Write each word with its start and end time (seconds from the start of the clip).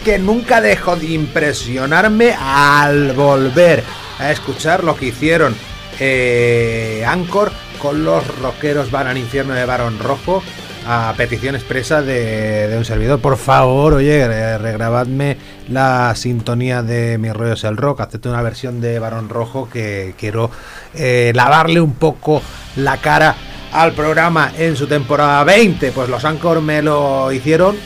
que 0.00 0.18
nunca 0.18 0.60
dejo 0.60 0.96
de 0.96 1.06
impresionarme 1.06 2.34
al 2.38 3.12
volver 3.12 3.82
a 4.18 4.30
escuchar 4.30 4.84
lo 4.84 4.96
que 4.96 5.06
hicieron 5.06 5.54
eh, 5.98 7.04
Anchor 7.06 7.52
con 7.80 8.04
los 8.04 8.26
rockeros 8.38 8.90
Van 8.90 9.06
al 9.06 9.18
infierno 9.18 9.54
de 9.54 9.64
Barón 9.64 9.98
Rojo 9.98 10.42
a 10.86 11.12
petición 11.14 11.54
expresa 11.54 12.00
de, 12.00 12.74
un 12.76 12.86
servidor. 12.86 13.20
Por 13.20 13.36
favor, 13.36 13.94
oye, 13.94 14.26
re- 14.26 14.56
regrabadme 14.58 15.36
la 15.68 16.14
sintonía 16.16 16.82
de 16.82 17.18
Mis 17.18 17.34
Rollos 17.34 17.64
el 17.64 17.76
Rock. 17.76 18.00
Hacete 18.00 18.30
una 18.30 18.40
versión 18.40 18.80
de 18.80 18.98
Barón 18.98 19.28
Rojo 19.28 19.68
que 19.70 20.14
quiero 20.18 20.50
eh, 20.94 21.32
lavarle 21.34 21.80
un 21.82 21.94
poco 21.94 22.40
la 22.76 22.96
cara 22.96 23.34
al 23.72 23.92
programa 23.92 24.52
en 24.56 24.74
su 24.74 24.86
temporada 24.86 25.44
20. 25.44 25.92
Pues 25.92 26.08
los 26.08 26.24
Anchor 26.24 26.62
me 26.62 26.80
lo 26.80 27.30
hicieron 27.30 27.76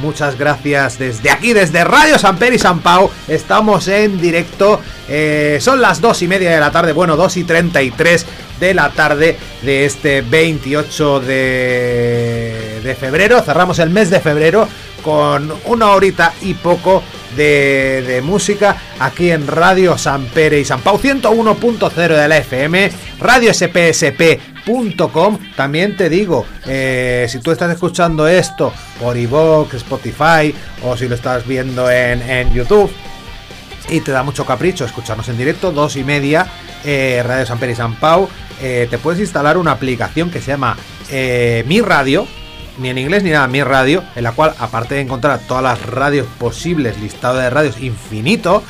Muchas 0.00 0.38
gracias 0.38 0.98
desde 0.98 1.30
aquí, 1.30 1.52
desde 1.52 1.82
Radio 1.82 2.18
San 2.18 2.36
Pedro 2.38 2.54
y 2.54 2.58
San 2.58 2.80
Pau. 2.80 3.10
Estamos 3.26 3.88
en 3.88 4.20
directo. 4.20 4.80
eh, 5.08 5.58
son 5.60 5.80
las 5.80 6.00
2 6.00 6.22
y 6.22 6.28
media 6.28 6.50
de 6.50 6.60
la 6.60 6.70
tarde, 6.70 6.92
bueno, 6.92 7.16
2 7.16 7.36
y 7.38 7.44
33 7.44 8.26
de 8.60 8.74
la 8.74 8.90
tarde 8.90 9.36
de 9.62 9.84
este 9.86 10.22
28 10.22 11.20
de, 11.20 12.80
de 12.82 12.94
febrero. 12.94 13.40
Cerramos 13.42 13.78
el 13.80 13.90
mes 13.90 14.10
de 14.10 14.20
febrero 14.20 14.68
con 15.02 15.52
una 15.66 15.90
horita 15.92 16.32
y 16.42 16.54
poco 16.54 17.02
de, 17.36 18.02
de 18.06 18.22
música 18.22 18.76
aquí 18.98 19.30
en 19.30 19.46
Radio 19.46 19.96
San 19.98 20.26
Pere 20.26 20.60
y 20.60 20.64
San 20.64 20.80
Pau 20.80 20.98
101.0 20.98 21.94
de 21.94 22.28
la 22.28 22.36
FM, 22.38 22.90
Radio 23.20 23.52
SPSP.com. 23.54 25.38
También 25.56 25.96
te 25.96 26.08
digo, 26.08 26.46
eh, 26.66 27.26
si 27.28 27.40
tú 27.40 27.50
estás 27.50 27.70
escuchando 27.70 28.26
esto 28.26 28.72
por 29.00 29.16
iVoox, 29.16 29.74
Spotify 29.74 30.54
o 30.84 30.96
si 30.96 31.08
lo 31.08 31.14
estás 31.14 31.46
viendo 31.46 31.90
en, 31.90 32.22
en 32.22 32.52
YouTube 32.52 32.90
y 33.88 34.00
te 34.00 34.12
da 34.12 34.22
mucho 34.22 34.44
capricho 34.44 34.84
escucharnos 34.84 35.28
en 35.28 35.38
directo, 35.38 35.72
dos 35.72 35.96
y 35.96 36.04
media, 36.04 36.46
eh, 36.84 37.22
Radio 37.24 37.46
San 37.46 37.58
Pere 37.58 37.72
y 37.72 37.76
San 37.76 37.94
Pau, 37.94 38.28
eh, 38.60 38.86
te 38.90 38.98
puedes 38.98 39.20
instalar 39.20 39.56
una 39.56 39.72
aplicación 39.72 40.30
que 40.30 40.40
se 40.40 40.50
llama 40.50 40.76
Mi 41.10 41.80
Radio, 41.80 42.26
ni 42.78 42.90
en 42.90 42.98
inglés 42.98 43.22
ni 43.22 43.30
nada, 43.30 43.46
Mi 43.48 43.62
Radio, 43.62 44.02
en 44.16 44.24
la 44.24 44.32
cual 44.32 44.54
aparte 44.58 44.94
de 44.94 45.00
encontrar 45.02 45.40
todas 45.40 45.62
las 45.62 45.84
radios 45.84 46.26
posibles, 46.38 46.98
listado 46.98 47.38
de 47.38 47.50
radios 47.50 47.80
infinito, 47.80 48.62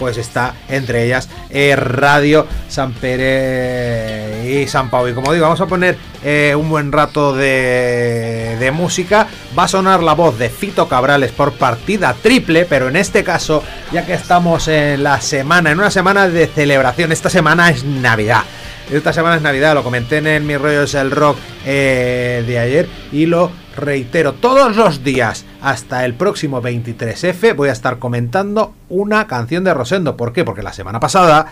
pues 0.00 0.16
está 0.16 0.54
entre 0.68 1.04
ellas 1.04 1.28
eh, 1.50 1.76
Radio 1.76 2.46
San 2.68 2.92
Pere 2.94 4.50
y 4.50 4.66
San 4.66 4.88
Pau. 4.88 5.06
Y 5.06 5.12
como 5.12 5.32
digo, 5.32 5.44
vamos 5.44 5.60
a 5.60 5.66
poner 5.66 5.98
eh, 6.24 6.54
un 6.58 6.70
buen 6.70 6.90
rato 6.90 7.36
de, 7.36 8.56
de 8.58 8.70
música. 8.70 9.28
Va 9.56 9.64
a 9.64 9.68
sonar 9.68 10.02
la 10.02 10.14
voz 10.14 10.38
de 10.38 10.48
Fito 10.48 10.88
Cabrales 10.88 11.32
por 11.32 11.52
partida 11.52 12.16
triple, 12.20 12.64
pero 12.64 12.88
en 12.88 12.96
este 12.96 13.22
caso, 13.22 13.62
ya 13.92 14.06
que 14.06 14.14
estamos 14.14 14.68
en 14.68 15.02
la 15.02 15.20
semana, 15.20 15.70
en 15.70 15.78
una 15.78 15.90
semana 15.90 16.28
de 16.28 16.46
celebración, 16.46 17.12
esta 17.12 17.28
semana 17.28 17.68
es 17.68 17.84
Navidad. 17.84 18.44
Esta 18.90 19.12
semana 19.12 19.36
es 19.36 19.42
Navidad, 19.42 19.74
lo 19.74 19.84
comenté 19.84 20.18
en 20.18 20.46
mi 20.48 20.56
rollo 20.56 20.82
es 20.82 20.94
el 20.94 21.12
rock 21.12 21.38
eh, 21.64 22.42
de 22.44 22.58
ayer 22.58 22.88
y 23.12 23.26
lo 23.26 23.52
reitero 23.76 24.32
todos 24.32 24.74
los 24.74 25.04
días 25.04 25.44
hasta 25.62 26.04
el 26.04 26.14
próximo 26.14 26.60
23F 26.60 27.54
voy 27.54 27.68
a 27.68 27.72
estar 27.72 28.00
comentando 28.00 28.74
una 28.88 29.28
canción 29.28 29.62
de 29.62 29.74
Rosendo. 29.74 30.16
¿Por 30.16 30.32
qué? 30.32 30.44
Porque 30.44 30.64
la 30.64 30.72
semana 30.72 30.98
pasada 30.98 31.46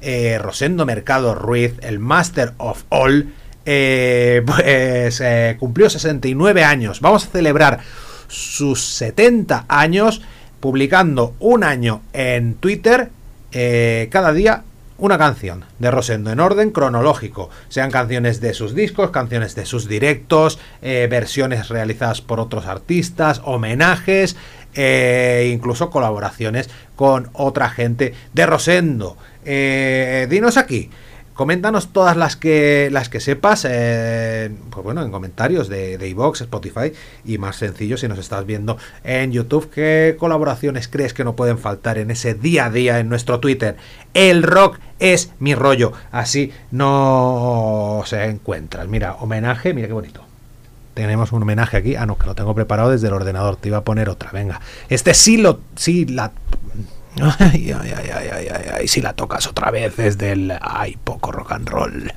eh, 0.00 0.38
Rosendo 0.42 0.84
Mercado 0.84 1.36
Ruiz, 1.36 1.74
el 1.82 2.00
Master 2.00 2.54
of 2.56 2.82
All, 2.88 3.32
eh, 3.64 4.42
pues 4.46 5.20
eh, 5.20 5.56
cumplió 5.60 5.88
69 5.88 6.64
años. 6.64 7.00
Vamos 7.00 7.26
a 7.26 7.30
celebrar 7.30 7.78
sus 8.26 8.84
70 8.84 9.66
años 9.68 10.20
publicando 10.58 11.36
un 11.38 11.62
año 11.62 12.02
en 12.12 12.54
Twitter 12.54 13.10
cada 13.52 14.32
día 14.32 14.64
una 15.02 15.18
canción 15.18 15.64
de 15.80 15.90
Rosendo 15.90 16.30
en 16.30 16.38
orden 16.38 16.70
cronológico, 16.70 17.50
sean 17.68 17.90
canciones 17.90 18.40
de 18.40 18.54
sus 18.54 18.72
discos, 18.72 19.10
canciones 19.10 19.56
de 19.56 19.66
sus 19.66 19.88
directos, 19.88 20.60
eh, 20.80 21.08
versiones 21.10 21.70
realizadas 21.70 22.20
por 22.20 22.38
otros 22.38 22.66
artistas, 22.66 23.42
homenajes, 23.44 24.36
eh, 24.74 25.50
incluso 25.52 25.90
colaboraciones 25.90 26.70
con 26.94 27.30
otra 27.32 27.68
gente 27.68 28.14
de 28.32 28.46
Rosendo. 28.46 29.16
Eh, 29.44 30.28
dinos 30.30 30.56
aquí, 30.56 30.88
Coméntanos 31.34 31.92
todas 31.92 32.16
las 32.16 32.36
que 32.36 32.88
las 32.92 33.08
que 33.08 33.18
sepas, 33.18 33.66
eh, 33.68 34.50
pues 34.70 34.84
bueno, 34.84 35.02
en 35.02 35.10
comentarios 35.10 35.68
de, 35.68 35.96
de 35.96 36.08
iVoox, 36.08 36.42
Spotify 36.42 36.92
y 37.24 37.38
más 37.38 37.56
sencillo 37.56 37.96
si 37.96 38.06
nos 38.06 38.18
estás 38.18 38.44
viendo 38.44 38.76
en 39.02 39.32
YouTube, 39.32 39.70
¿qué 39.70 40.16
colaboraciones 40.18 40.88
crees 40.88 41.14
que 41.14 41.24
no 41.24 41.34
pueden 41.34 41.58
faltar 41.58 41.96
en 41.98 42.10
ese 42.10 42.34
día 42.34 42.66
a 42.66 42.70
día 42.70 42.98
en 42.98 43.08
nuestro 43.08 43.40
Twitter? 43.40 43.76
El 44.14 44.42
rock 44.42 44.78
es 44.98 45.32
mi 45.38 45.54
rollo, 45.54 45.92
así 46.10 46.52
no 46.70 48.02
se 48.04 48.24
encuentran. 48.24 48.90
Mira, 48.90 49.14
homenaje, 49.14 49.72
mira 49.74 49.88
qué 49.88 49.94
bonito. 49.94 50.32
Tenemos 50.94 51.32
un 51.32 51.42
homenaje 51.42 51.76
aquí. 51.76 51.96
Ah, 51.96 52.04
no, 52.04 52.18
que 52.18 52.26
lo 52.26 52.34
tengo 52.34 52.54
preparado 52.54 52.90
desde 52.90 53.08
el 53.08 53.14
ordenador. 53.14 53.56
Te 53.56 53.68
iba 53.68 53.78
a 53.78 53.84
poner 53.84 54.10
otra. 54.10 54.30
Venga. 54.30 54.60
Este 54.90 55.14
sí 55.14 55.38
lo. 55.38 55.60
Sí, 55.74 56.04
la. 56.04 56.32
Ay, 57.20 57.72
ay, 57.72 57.92
ay, 57.96 58.10
ay, 58.10 58.28
ay, 58.32 58.48
ay, 58.48 58.66
ay, 58.72 58.88
si 58.88 59.00
la 59.02 59.12
tocas 59.12 59.46
otra 59.46 59.70
vez 59.70 59.96
desde 59.96 60.32
el. 60.32 60.58
Ay, 60.60 60.96
poco 61.04 61.30
rock 61.30 61.52
and 61.52 61.68
roll. 61.68 62.12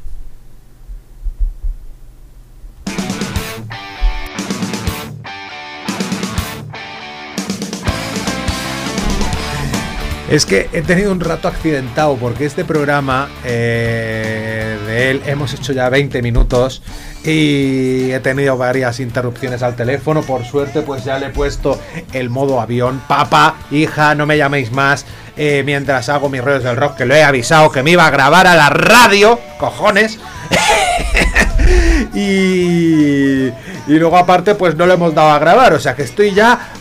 Es 10.30 10.46
que 10.46 10.70
he 10.74 10.82
tenido 10.82 11.12
un 11.12 11.20
rato 11.20 11.48
accidentado 11.48 12.16
porque 12.16 12.46
este 12.46 12.66
programa 12.66 13.30
eh, 13.44 14.55
él 14.96 15.22
hemos 15.26 15.54
hecho 15.54 15.74
ya 15.74 15.90
20 15.90 16.22
minutos 16.22 16.82
y 17.24 18.12
he 18.12 18.20
tenido 18.22 18.58
varias 18.58 19.00
interrupciones 19.00 19.62
al 19.64 19.76
teléfono. 19.76 20.22
Por 20.22 20.46
suerte, 20.46 20.82
pues 20.82 21.04
ya 21.04 21.20
le 21.20 21.28
he 21.28 21.30
puesto 21.30 21.80
el 22.14 22.30
modo 22.30 22.60
avión. 22.62 23.02
Papá, 23.08 23.56
hija, 23.72 24.16
no 24.16 24.26
me 24.26 24.38
llaméis 24.38 24.72
más. 24.72 25.06
eh, 25.38 25.64
mientras 25.66 26.08
hago 26.08 26.30
mis 26.30 26.42
rollos 26.42 26.64
del 26.64 26.78
rock, 26.78 26.96
que 26.96 27.06
lo 27.06 27.14
he 27.14 27.24
avisado 27.24 27.70
que 27.70 27.84
me 27.84 27.92
iba 27.92 28.06
a 28.08 28.10
grabar 28.10 28.48
a 28.48 28.56
la 28.56 28.70
radio. 28.70 29.38
Cojones. 29.60 30.18
y, 32.14 33.48
y 33.48 34.00
luego 34.00 34.18
aparte, 34.18 34.56
pues 34.56 34.76
no 34.76 34.86
lo 34.86 34.94
hemos 34.94 35.14
dado 35.14 35.32
a 35.32 35.40
grabar. 35.40 35.74
O 35.74 35.80
sea 35.80 35.96
que 35.96 36.04
estoy 36.04 36.34
ya. 36.34 36.72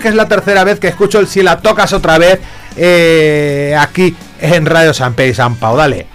Que 0.00 0.08
es 0.08 0.14
la 0.14 0.28
tercera 0.28 0.64
vez 0.64 0.78
que 0.78 0.88
escucho 0.88 1.18
el 1.18 1.26
si 1.26 1.42
la 1.42 1.58
tocas 1.60 1.92
otra 1.92 2.18
vez 2.18 2.38
eh, 2.76 3.74
aquí 3.78 4.14
en 4.40 4.66
Radio 4.66 4.92
San 4.92 5.14
Pedro 5.14 5.30
y 5.30 5.34
San 5.34 5.56
Pau. 5.56 5.76
Dale. 5.76 6.06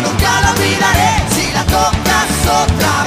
Nunca 0.00 0.40
la 0.40 0.50
olvidaré. 0.52 1.24
Si 1.34 1.52
la 1.52 1.64
tocas 1.64 2.30
otra 2.62 3.01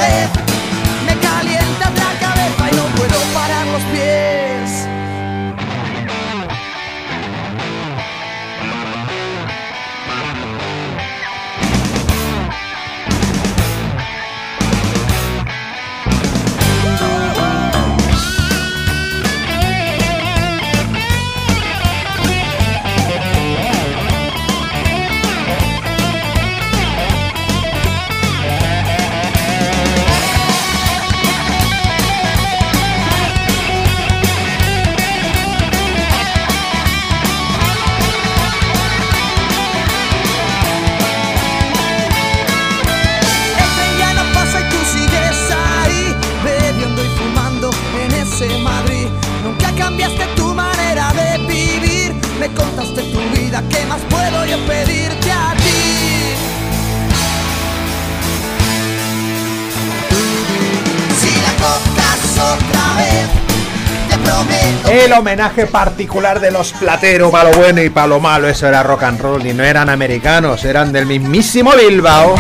El 65.05 65.13
homenaje 65.13 65.67
particular 65.67 66.39
de 66.39 66.49
los 66.49 66.73
plateros, 66.73 67.31
para 67.31 67.51
lo 67.51 67.57
bueno 67.59 67.79
y 67.79 67.91
para 67.91 68.07
lo 68.07 68.19
malo, 68.19 68.49
eso 68.49 68.67
era 68.67 68.81
rock 68.81 69.03
and 69.03 69.21
roll 69.21 69.45
y 69.45 69.53
no 69.53 69.63
eran 69.63 69.87
americanos, 69.87 70.65
eran 70.65 70.91
del 70.91 71.05
mismísimo 71.05 71.73
Bilbao. 71.73 72.35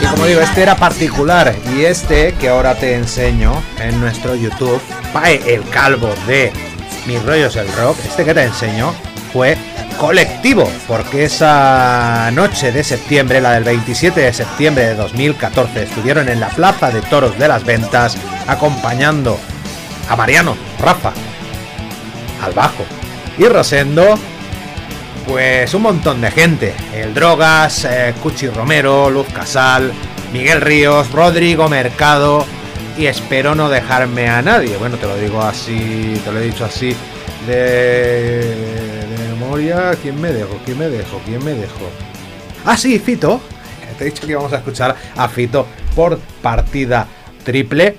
Y 0.00 0.06
como 0.06 0.24
digo, 0.24 0.40
este 0.40 0.62
era 0.62 0.74
particular 0.74 1.54
y 1.76 1.84
este 1.84 2.32
que 2.40 2.48
ahora 2.48 2.74
te 2.74 2.94
enseño 2.94 3.52
en 3.78 4.00
nuestro 4.00 4.34
YouTube, 4.34 4.80
Pae 5.12 5.42
el 5.54 5.68
calvo 5.68 6.08
de 6.26 6.50
Mis 7.06 7.22
rollos 7.22 7.54
el 7.56 7.70
rock, 7.74 7.98
este 8.02 8.24
que 8.24 8.32
te 8.32 8.44
enseño 8.44 8.94
fue 9.30 9.58
colectivo, 10.02 10.68
porque 10.88 11.26
esa 11.26 12.28
noche 12.32 12.72
de 12.72 12.82
septiembre, 12.82 13.40
la 13.40 13.52
del 13.52 13.62
27 13.62 14.20
de 14.20 14.32
septiembre 14.32 14.86
de 14.86 14.94
2014, 14.96 15.84
estuvieron 15.84 16.28
en 16.28 16.40
la 16.40 16.48
Plaza 16.48 16.90
de 16.90 17.00
Toros 17.02 17.38
de 17.38 17.46
las 17.46 17.64
Ventas 17.64 18.18
acompañando 18.48 19.38
a 20.08 20.16
Mariano, 20.16 20.56
Rafa, 20.80 21.12
al 22.42 22.52
bajo 22.52 22.84
y 23.38 23.44
Rosendo 23.44 24.18
pues 25.24 25.72
un 25.72 25.82
montón 25.82 26.20
de 26.20 26.32
gente. 26.32 26.74
El 26.92 27.14
Drogas, 27.14 27.84
eh, 27.84 28.12
Cuchi 28.20 28.48
Romero, 28.48 29.08
Luz 29.08 29.28
Casal, 29.28 29.92
Miguel 30.32 30.62
Ríos, 30.62 31.12
Rodrigo 31.12 31.68
Mercado. 31.68 32.44
Y 32.98 33.06
espero 33.06 33.54
no 33.54 33.68
dejarme 33.68 34.28
a 34.28 34.42
nadie. 34.42 34.76
Bueno, 34.78 34.96
te 34.96 35.06
lo 35.06 35.16
digo 35.16 35.40
así, 35.40 36.20
te 36.24 36.32
lo 36.32 36.40
he 36.40 36.46
dicho 36.46 36.64
así 36.64 36.92
de, 37.46 38.91
memoria. 39.52 39.94
¿Quién 40.00 40.20
me 40.20 40.32
dejo? 40.32 40.58
¿Quién 40.64 40.78
me 40.78 40.88
dejo? 40.88 41.20
¿Quién 41.26 41.44
me 41.44 41.52
dejo? 41.52 41.90
Ah, 42.64 42.76
sí, 42.76 42.98
Fito. 42.98 43.40
Te 43.98 44.04
he 44.04 44.06
dicho 44.06 44.24
que 44.24 44.32
íbamos 44.32 44.52
a 44.52 44.58
escuchar 44.58 44.96
a 45.16 45.28
Fito 45.28 45.66
por 45.94 46.18
partida 46.40 47.06
triple 47.44 47.96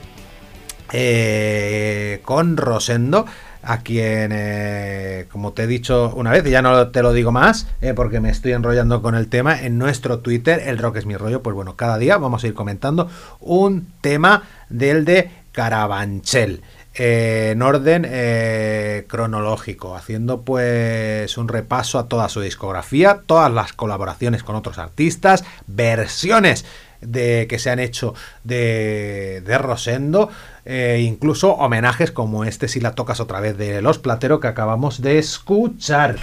eh, 0.91 2.22
con 2.24 2.57
Rosendo, 2.57 3.27
a 3.62 3.81
quien, 3.81 4.31
eh, 4.33 5.27
como 5.31 5.53
te 5.53 5.63
he 5.63 5.67
dicho 5.67 6.12
una 6.15 6.31
vez, 6.31 6.45
y 6.48 6.50
ya 6.50 6.63
no 6.63 6.88
te 6.88 7.03
lo 7.03 7.13
digo 7.13 7.31
más, 7.31 7.67
eh, 7.81 7.93
porque 7.93 8.19
me 8.19 8.31
estoy 8.31 8.53
enrollando 8.53 9.01
con 9.03 9.13
el 9.13 9.27
tema, 9.27 9.62
en 9.62 9.77
nuestro 9.77 10.19
Twitter, 10.19 10.63
el 10.65 10.79
rock 10.79 10.98
es 10.98 11.05
mi 11.05 11.15
rollo, 11.15 11.43
pues 11.43 11.55
bueno, 11.55 11.75
cada 11.75 12.00
día 12.00 12.17
vamos 12.17 12.43
a 12.43 12.48
ir 12.48 12.53
comentando 12.55 13.10
un 13.39 13.88
tema 14.01 14.43
del 14.69 15.05
de 15.05 15.29
Carabanchel. 15.51 16.63
Eh, 16.95 17.50
en 17.51 17.62
orden 17.62 18.05
eh, 18.07 19.05
cronológico, 19.07 19.95
haciendo 19.95 20.41
pues 20.41 21.38
un 21.38 21.47
repaso 21.47 22.00
a 22.00 22.07
toda 22.07 22.29
su 22.29 22.41
discografía, 22.41 23.21
todas 23.25 23.51
las 23.51 23.73
colaboraciones 23.73 24.43
con 24.43 24.55
otros 24.55 24.77
artistas, 24.77 25.43
versiones 25.67 26.65
de 27.01 27.47
que 27.50 27.59
se 27.59 27.69
han 27.69 27.79
hecho 27.79 28.13
de, 28.43 29.41
de 29.45 29.57
Rosendo, 29.57 30.29
eh, 30.65 31.03
incluso 31.05 31.53
homenajes 31.53 32.12
como 32.12 32.45
este 32.45 32.67
si 32.67 32.79
la 32.79 32.95
tocas 32.95 33.19
otra 33.19 33.39
vez 33.39 33.57
de 33.57 33.81
Los 33.81 34.00
Platero 34.00 34.39
que 34.39 34.47
acabamos 34.47 35.01
de 35.01 35.19
escuchar. 35.19 36.15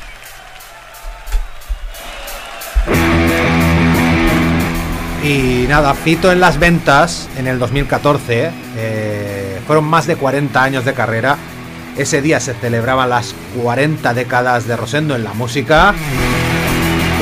Y 5.22 5.66
nada, 5.68 5.92
Fito 5.92 6.32
en 6.32 6.40
las 6.40 6.58
ventas 6.58 7.28
en 7.36 7.46
el 7.46 7.58
2014, 7.58 8.50
eh, 8.76 9.19
fueron 9.70 9.84
más 9.84 10.08
de 10.08 10.16
40 10.16 10.60
años 10.60 10.84
de 10.84 10.94
carrera. 10.94 11.36
Ese 11.96 12.20
día 12.20 12.40
se 12.40 12.54
celebraban 12.54 13.08
las 13.08 13.36
40 13.62 14.14
décadas 14.14 14.66
de 14.66 14.74
Rosendo 14.74 15.14
en 15.14 15.22
la 15.22 15.32
música. 15.32 15.94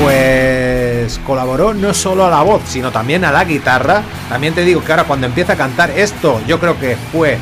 Pues 0.01 1.21
colaboró 1.27 1.75
no 1.75 1.93
solo 1.93 2.25
a 2.25 2.29
la 2.31 2.41
voz, 2.41 2.63
sino 2.65 2.91
también 2.91 3.23
a 3.23 3.31
la 3.31 3.45
guitarra. 3.45 4.01
También 4.29 4.55
te 4.55 4.65
digo 4.65 4.83
que 4.83 4.91
ahora 4.91 5.03
cuando 5.03 5.27
empieza 5.27 5.53
a 5.53 5.57
cantar 5.57 5.91
esto, 5.91 6.41
yo 6.47 6.59
creo 6.59 6.79
que 6.79 6.97
fue 7.11 7.37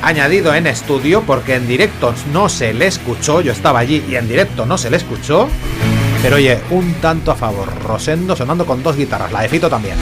añadido 0.00 0.54
en 0.54 0.66
estudio 0.66 1.24
porque 1.26 1.56
en 1.56 1.68
directo 1.68 2.14
no 2.32 2.48
se 2.48 2.72
le 2.72 2.86
escuchó. 2.86 3.42
Yo 3.42 3.52
estaba 3.52 3.80
allí 3.80 4.02
y 4.08 4.16
en 4.16 4.28
directo 4.28 4.64
no 4.64 4.78
se 4.78 4.88
le 4.88 4.96
escuchó. 4.96 5.46
Pero 6.22 6.36
oye, 6.36 6.58
un 6.70 6.94
tanto 7.02 7.32
a 7.32 7.34
favor. 7.34 7.68
Rosendo 7.84 8.34
sonando 8.34 8.64
con 8.64 8.82
dos 8.82 8.96
guitarras, 8.96 9.30
la 9.30 9.42
de 9.42 9.50
Fito 9.50 9.68
también. 9.68 9.98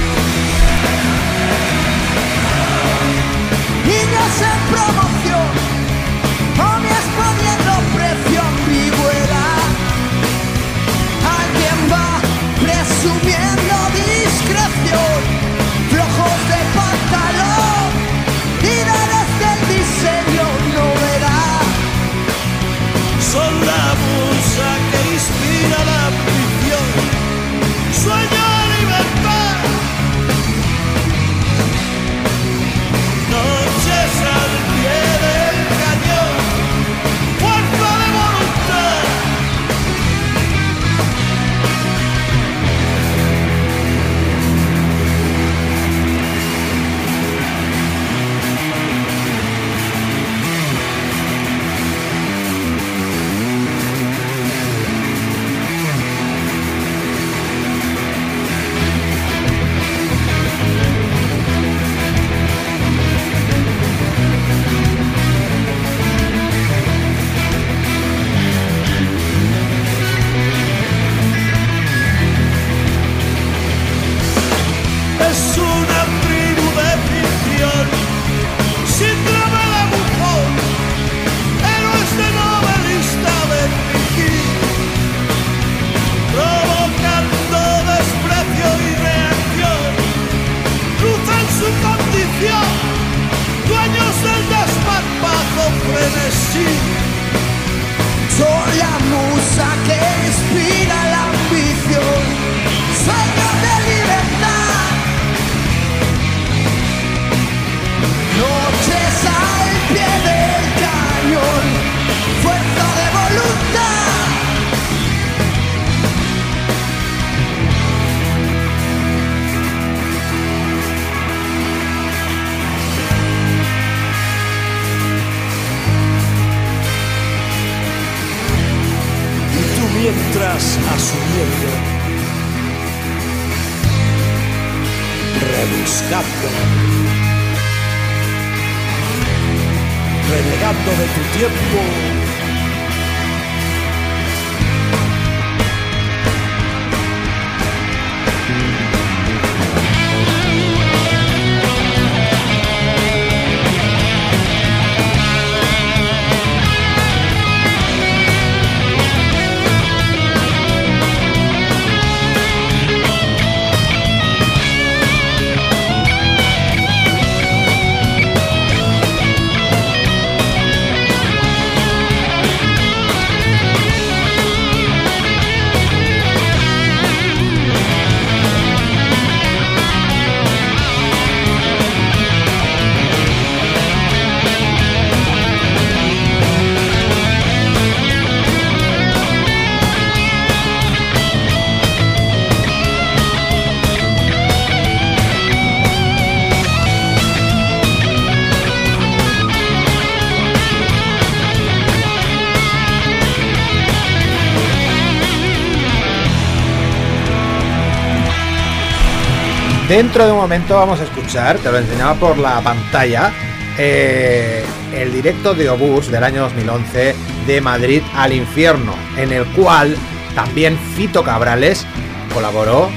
Dentro 209.89 210.27
de 210.27 210.33
un 210.33 210.39
momento 210.39 210.75
vamos 210.75 210.99
a 210.99 211.05
escuchar, 211.05 211.59
te 211.59 211.71
lo 211.71 211.79
enseñaba 211.79 212.15
por 212.15 212.39
la 212.39 212.61
pantalla, 212.61 213.31
eh, 213.79 214.65
el 214.93 215.13
directo 215.13 215.55
de 215.55 215.69
Obús 215.69 216.11
del 216.11 216.25
año 216.25 216.43
2011 216.43 217.15
de 217.47 217.61
Madrid 217.61 218.03
al 218.17 218.33
infierno, 218.33 218.95
en 219.17 219.33
el 219.33 219.47
cual 219.47 219.97
también 220.35 220.77
Fito 220.97 221.23
Cabrales 221.23 221.87
colaboró, 222.35 222.91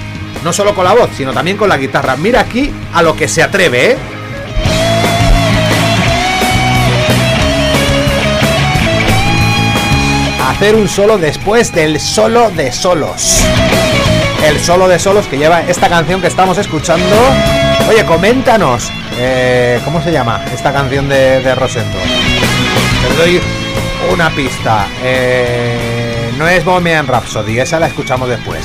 no 0.43 0.51
solo 0.51 0.73
con 0.73 0.83
la 0.83 0.93
voz, 0.93 1.11
sino 1.15 1.31
también 1.31 1.57
con 1.57 1.69
la 1.69 1.77
guitarra. 1.77 2.15
Mira 2.15 2.39
aquí 2.39 2.71
a 2.91 3.03
lo 3.03 3.15
que 3.15 3.27
se 3.27 3.43
atreve, 3.43 3.91
¿eh? 3.91 3.97
Hacer 10.49 10.73
un 10.73 10.89
solo 10.89 11.19
después 11.19 11.71
del 11.71 11.99
solo 11.99 12.49
de 12.49 12.71
solos 12.71 13.45
el 14.43 14.59
solo 14.59 14.87
de 14.87 14.99
solos 14.99 15.27
que 15.27 15.37
lleva 15.37 15.61
esta 15.61 15.89
canción 15.89 16.21
que 16.21 16.27
estamos 16.27 16.57
escuchando. 16.57 17.15
Oye, 17.89 18.05
coméntanos, 18.05 18.91
eh, 19.17 19.79
¿cómo 19.83 20.01
se 20.01 20.11
llama 20.11 20.43
esta 20.53 20.71
canción 20.71 21.09
de, 21.09 21.55
Rosendo? 21.55 21.97
Te 21.97 23.15
doy 23.17 23.41
una 24.11 24.29
pista. 24.29 24.87
Eh, 25.03 26.31
no 26.37 26.47
es 26.47 26.63
Bohemian 26.63 27.07
Rhapsody, 27.07 27.59
esa 27.59 27.79
la 27.79 27.87
escuchamos 27.87 28.29
después. 28.29 28.63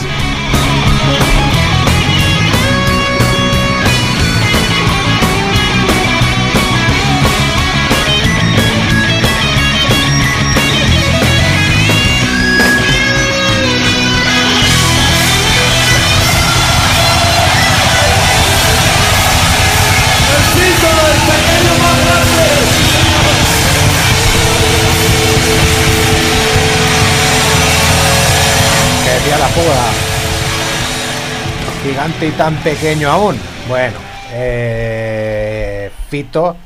Gigante 31.83 32.27
y 32.27 32.31
tan 32.33 32.57
pequeño 32.57 33.11
aún. 33.11 33.39
Bueno, 33.69 33.99
eh, 34.33 35.91
Fito 36.09 36.57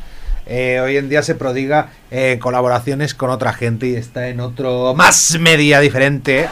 eh, 0.50 0.80
hoy 0.80 0.96
en 0.96 1.10
día 1.10 1.22
se 1.22 1.34
prodiga 1.34 1.90
en 2.10 2.38
colaboraciones 2.38 3.12
con 3.12 3.28
otra 3.28 3.52
gente 3.52 3.86
y 3.86 3.96
está 3.96 4.28
en 4.28 4.40
otro 4.40 4.94
más 4.94 5.36
media 5.38 5.78
diferente. 5.80 6.48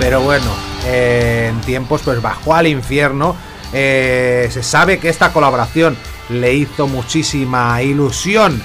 Pero 0.00 0.20
bueno, 0.22 0.50
eh, 0.86 1.50
en 1.50 1.60
tiempos 1.60 2.02
pues 2.04 2.20
bajó 2.20 2.54
al 2.54 2.66
infierno. 2.66 3.36
Eh, 3.72 4.48
se 4.50 4.64
sabe 4.64 4.98
que 4.98 5.08
esta 5.08 5.32
colaboración 5.32 5.96
le 6.30 6.54
hizo 6.54 6.88
muchísima 6.88 7.80
ilusión 7.80 8.60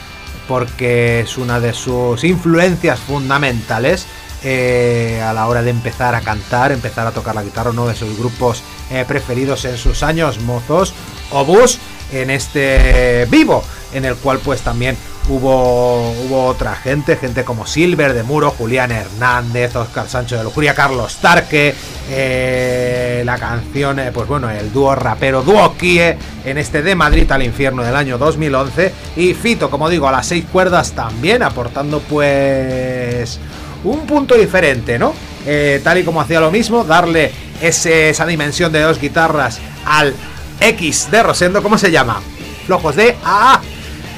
porque 0.48 1.20
es 1.20 1.38
una 1.38 1.60
de 1.60 1.74
sus 1.74 2.24
influencias 2.24 3.00
fundamentales 3.00 4.08
eh, 4.44 5.22
a 5.22 5.34
la 5.34 5.48
hora 5.48 5.62
de 5.62 5.70
empezar 5.70 6.16
a 6.16 6.22
cantar, 6.22 6.72
empezar 6.72 7.06
a 7.08 7.12
tocar 7.12 7.36
la 7.36 7.44
guitarra, 7.44 7.72
uno 7.72 7.88
de 7.88 7.96
sus 7.96 8.18
grupos 8.18 8.64
eh, 8.90 9.06
preferidos 9.08 9.66
en 9.66 9.78
sus 9.78 10.04
años 10.04 10.40
mozos, 10.40 10.94
Obús, 11.32 11.80
en 12.12 12.30
este 12.30 13.26
vivo, 13.30 13.64
en 13.94 14.06
el 14.06 14.16
cual 14.16 14.40
pues 14.40 14.62
también 14.62 14.98
hubo, 15.28 16.12
hubo 16.12 16.46
otra 16.46 16.76
gente, 16.76 17.16
gente 17.18 17.44
como 17.44 17.68
Silver 17.68 18.14
de 18.14 18.24
Muro, 18.24 18.52
Julián 18.52 18.92
Hernández, 18.92 19.76
Oscar 19.76 20.08
Sancho 20.08 20.38
de 20.38 20.44
Lujuria, 20.44 20.74
Carlos 20.74 21.18
Tarque, 21.18 21.76
eh, 22.10 23.22
la 23.26 23.38
canción, 23.38 24.00
pues 24.14 24.28
bueno, 24.28 24.50
el 24.50 24.72
dúo 24.72 24.96
rapero 24.96 25.44
Dúo 25.44 25.76
Kie 25.78 26.18
en 26.46 26.58
este 26.58 26.82
de 26.82 26.96
Madrid 26.96 27.32
al 27.32 27.44
infierno 27.44 27.84
del 27.84 27.96
año 27.96 28.18
2011 28.18 28.94
y 29.16 29.34
Fito, 29.34 29.70
como 29.70 29.90
digo, 29.90 30.08
a 30.08 30.12
las 30.12 30.26
seis 30.26 30.46
cuerdas 30.52 30.94
también 30.94 31.44
aportando 31.44 32.00
pues 32.00 33.40
un 33.84 34.06
punto 34.06 34.36
diferente, 34.36 35.00
¿no? 35.00 35.14
Eh, 35.46 35.82
tal 35.84 35.98
y 35.98 36.04
como 36.04 36.22
hacía 36.22 36.40
lo 36.40 36.52
mismo, 36.52 36.84
darle 36.84 37.32
esa 37.62 38.26
dimensión 38.26 38.72
de 38.72 38.82
dos 38.82 39.00
guitarras 39.00 39.60
al 39.86 40.14
X 40.62 41.10
de 41.12 41.24
Rosendo, 41.24 41.64
¿cómo 41.64 41.78
se 41.78 41.92
llama? 41.92 42.22
Flojos 42.66 42.96
de 42.96 43.16
A. 43.24 43.62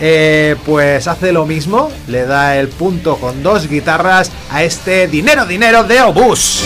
Eh, 0.03 0.56
pues 0.65 1.08
hace 1.08 1.32
lo 1.32 1.46
mismo, 1.46 1.91
le 2.08 2.25
da 2.25 2.58
el 2.58 2.70
punto 2.70 3.18
con 3.18 3.44
dos 3.44 3.68
guitarras 3.68 4.32
a 4.50 4.63
este 4.63 5.08
dinero, 5.08 5.46
dinero 5.46 5.84
de 5.84 6.01
Obús. 6.01 6.63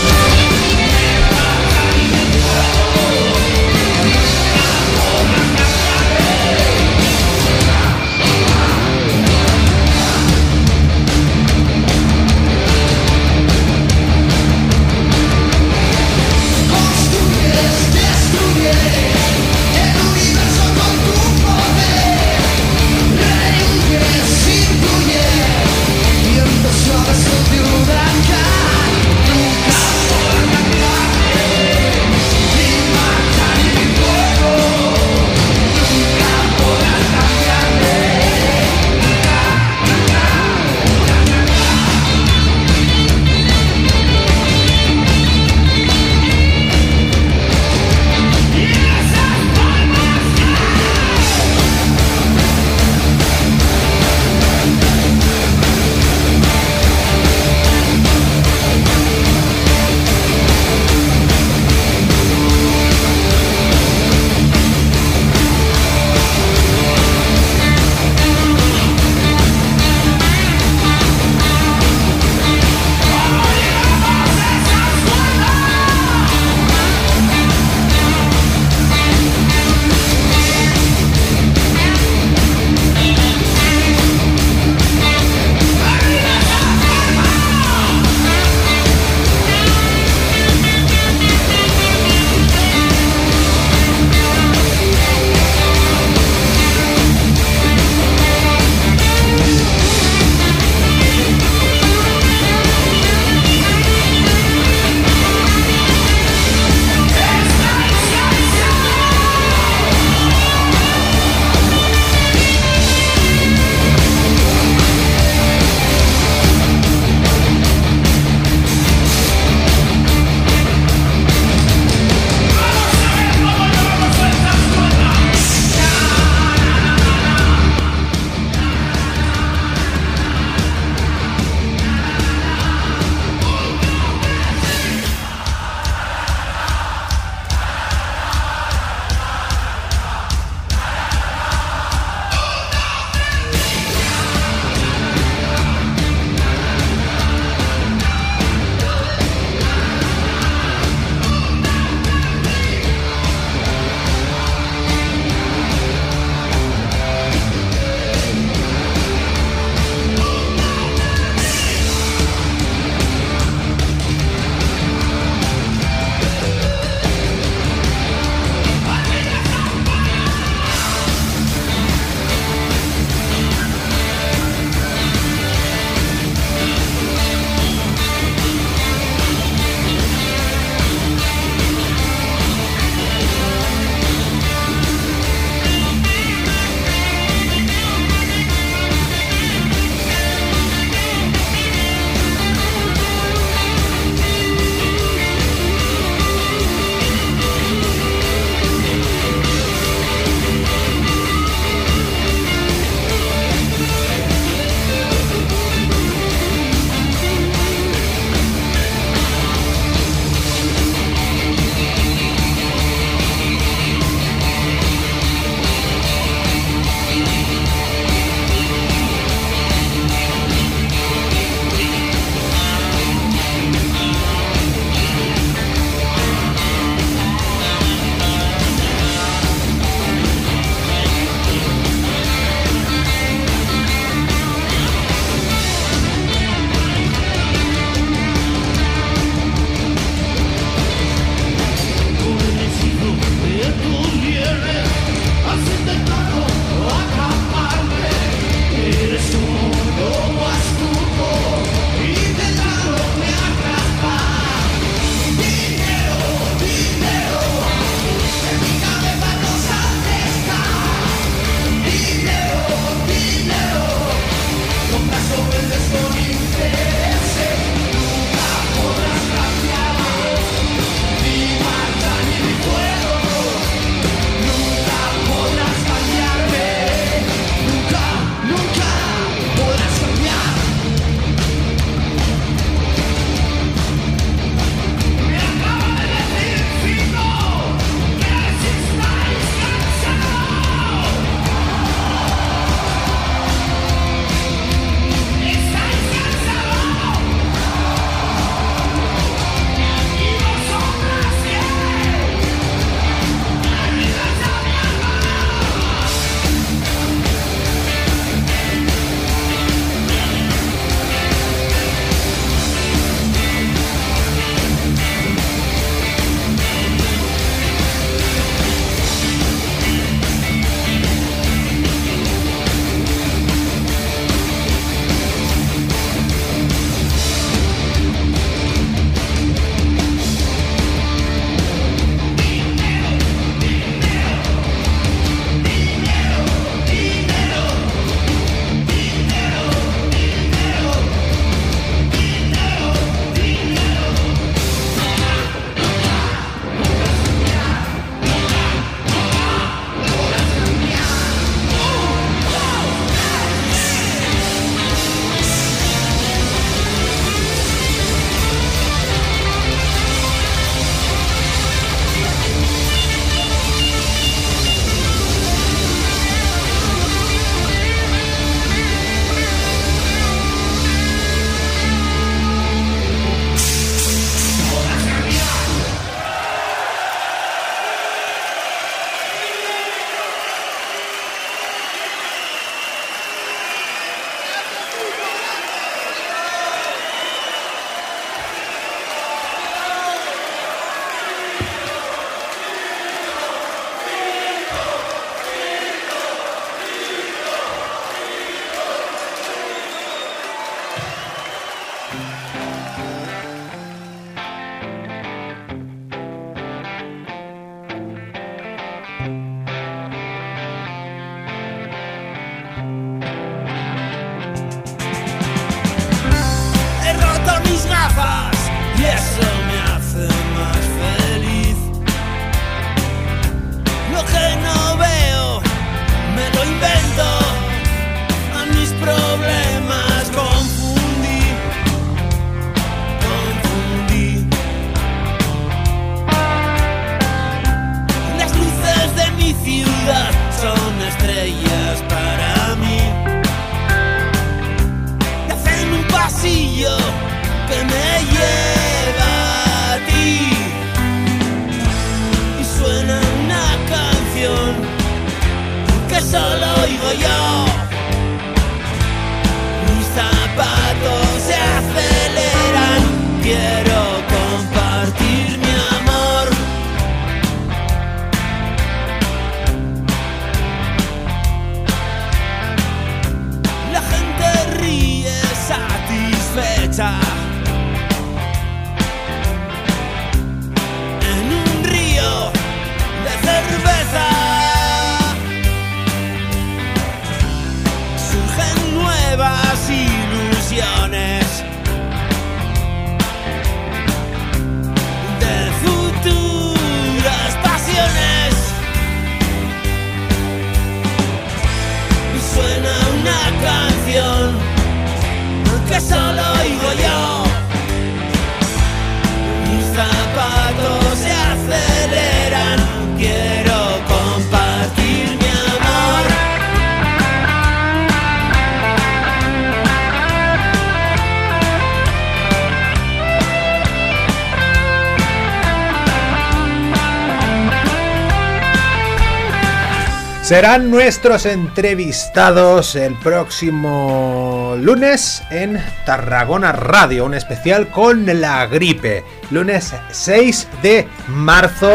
Serán 530.46 530.92
nuestros 530.92 531.44
entrevistados 531.44 532.94
el 532.94 533.14
próximo 533.14 534.76
lunes 534.80 535.42
en 535.50 535.82
Tarragona 536.04 536.70
Radio, 536.70 537.24
un 537.24 537.34
especial 537.34 537.88
con 537.88 538.24
la 538.40 538.64
gripe. 538.66 539.24
Lunes 539.50 539.92
6 540.08 540.68
de 540.82 541.08
marzo 541.26 541.90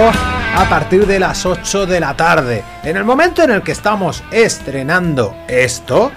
a 0.53 0.65
partir 0.69 1.07
de 1.07 1.21
las 1.21 1.45
8 1.45 1.85
de 1.85 2.01
la 2.01 2.17
tarde. 2.17 2.61
En 2.83 2.97
el 2.97 3.05
momento 3.05 3.41
en 3.41 3.51
el 3.51 3.61
que 3.61 3.71
estamos 3.71 4.21
estrenando 4.31 5.33
esto, 5.47 6.11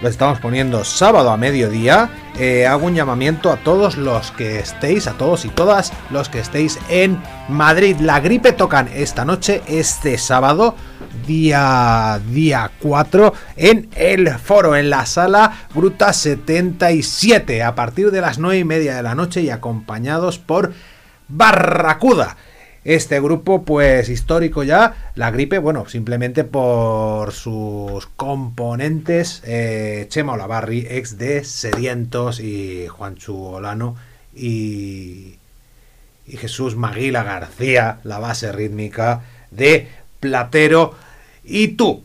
lo 0.00 0.08
estamos 0.08 0.40
poniendo 0.40 0.84
sábado 0.84 1.30
a 1.30 1.36
mediodía. 1.36 2.08
Eh, 2.38 2.66
hago 2.66 2.86
un 2.86 2.94
llamamiento 2.94 3.52
a 3.52 3.56
todos 3.56 3.98
los 3.98 4.30
que 4.32 4.58
estéis, 4.58 5.06
a 5.06 5.12
todos 5.12 5.44
y 5.44 5.50
todas 5.50 5.92
los 6.10 6.30
que 6.30 6.40
estéis 6.40 6.78
en 6.88 7.22
Madrid. 7.48 7.96
La 8.00 8.20
gripe 8.20 8.52
tocan 8.52 8.88
esta 8.88 9.26
noche, 9.26 9.62
este 9.66 10.16
sábado, 10.16 10.74
día, 11.26 12.20
día 12.30 12.70
4, 12.80 13.32
en 13.56 13.88
el 13.94 14.28
foro, 14.38 14.76
en 14.76 14.90
la 14.90 15.06
sala 15.06 15.66
Gruta 15.74 16.12
77, 16.12 17.62
a 17.62 17.74
partir 17.74 18.10
de 18.10 18.20
las 18.20 18.38
9 18.38 18.58
y 18.58 18.64
media 18.64 18.96
de 18.96 19.02
la 19.02 19.14
noche 19.14 19.42
y 19.42 19.50
acompañados 19.50 20.38
por 20.38 20.72
Barracuda. 21.28 22.36
Este 22.84 23.18
grupo, 23.18 23.62
pues 23.64 24.10
histórico 24.10 24.62
ya, 24.62 25.10
la 25.14 25.30
gripe, 25.30 25.58
bueno, 25.58 25.88
simplemente 25.88 26.44
por 26.44 27.32
sus 27.32 28.06
componentes, 28.08 29.42
eh, 29.46 30.04
Chema 30.10 30.34
Olavarri, 30.34 30.86
ex 30.90 31.16
de 31.16 31.44
Sedientos, 31.44 32.40
y 32.40 32.86
Juanchu 32.88 33.42
Olano, 33.42 33.96
y, 34.34 35.38
y 36.26 36.36
Jesús 36.36 36.76
Maguila 36.76 37.22
García, 37.22 38.00
la 38.04 38.18
base 38.18 38.52
rítmica 38.52 39.22
de 39.50 39.88
Platero, 40.24 40.94
y 41.44 41.68
tú, 41.68 42.02